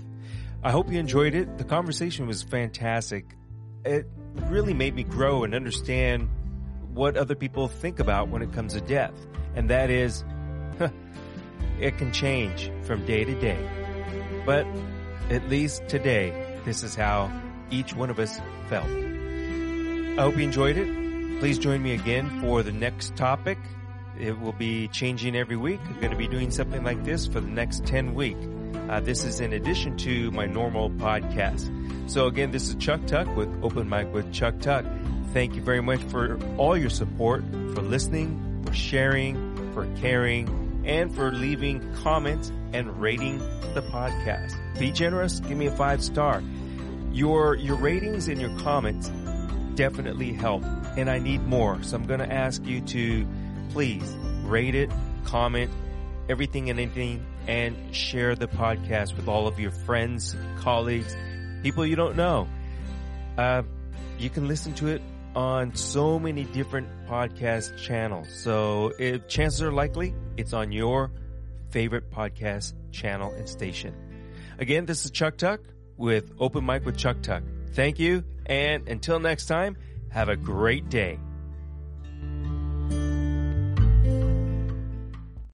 [0.62, 1.58] I hope you enjoyed it.
[1.58, 3.36] The conversation was fantastic.
[3.84, 4.08] It
[4.46, 6.30] really made me grow and understand
[6.94, 9.12] what other people think about when it comes to death.
[9.54, 10.24] And that is,
[11.78, 13.68] it can change from day to day.
[14.46, 14.66] But
[15.28, 17.30] at least today, this is how
[17.70, 18.88] each one of us felt.
[18.88, 21.40] I hope you enjoyed it.
[21.40, 23.58] Please join me again for the next topic.
[24.18, 25.80] It will be changing every week.
[25.86, 28.46] I'm going to be doing something like this for the next 10 weeks.
[28.88, 31.70] Uh, this is in addition to my normal podcast.
[32.10, 34.84] So again, this is Chuck Tuck with Open Mic with Chuck Tuck.
[35.32, 41.12] Thank you very much for all your support, for listening, for sharing, for caring, and
[41.12, 43.38] for leaving comments and rating
[43.74, 44.54] the podcast.
[44.78, 45.40] Be generous.
[45.40, 46.42] Give me a five star.
[47.12, 49.10] Your, your ratings and your comments
[49.74, 50.62] definitely help
[50.96, 51.82] and I need more.
[51.82, 53.26] So I'm going to ask you to
[53.70, 54.90] please rate it,
[55.24, 55.70] comment,
[56.28, 61.14] everything and anything, and share the podcast with all of your friends, colleagues,
[61.62, 62.48] people you don't know.
[63.36, 63.62] Uh,
[64.18, 65.02] you can listen to it
[65.34, 68.28] on so many different podcast channels.
[68.32, 71.10] So if chances are likely it's on your
[71.70, 73.94] favorite podcast channel and station.
[74.58, 75.60] Again, this is Chuck Tuck
[75.96, 77.42] with Open Mic with Chuck Tuck.
[77.72, 78.24] Thank you.
[78.46, 79.76] And until next time,
[80.10, 81.18] have a great day.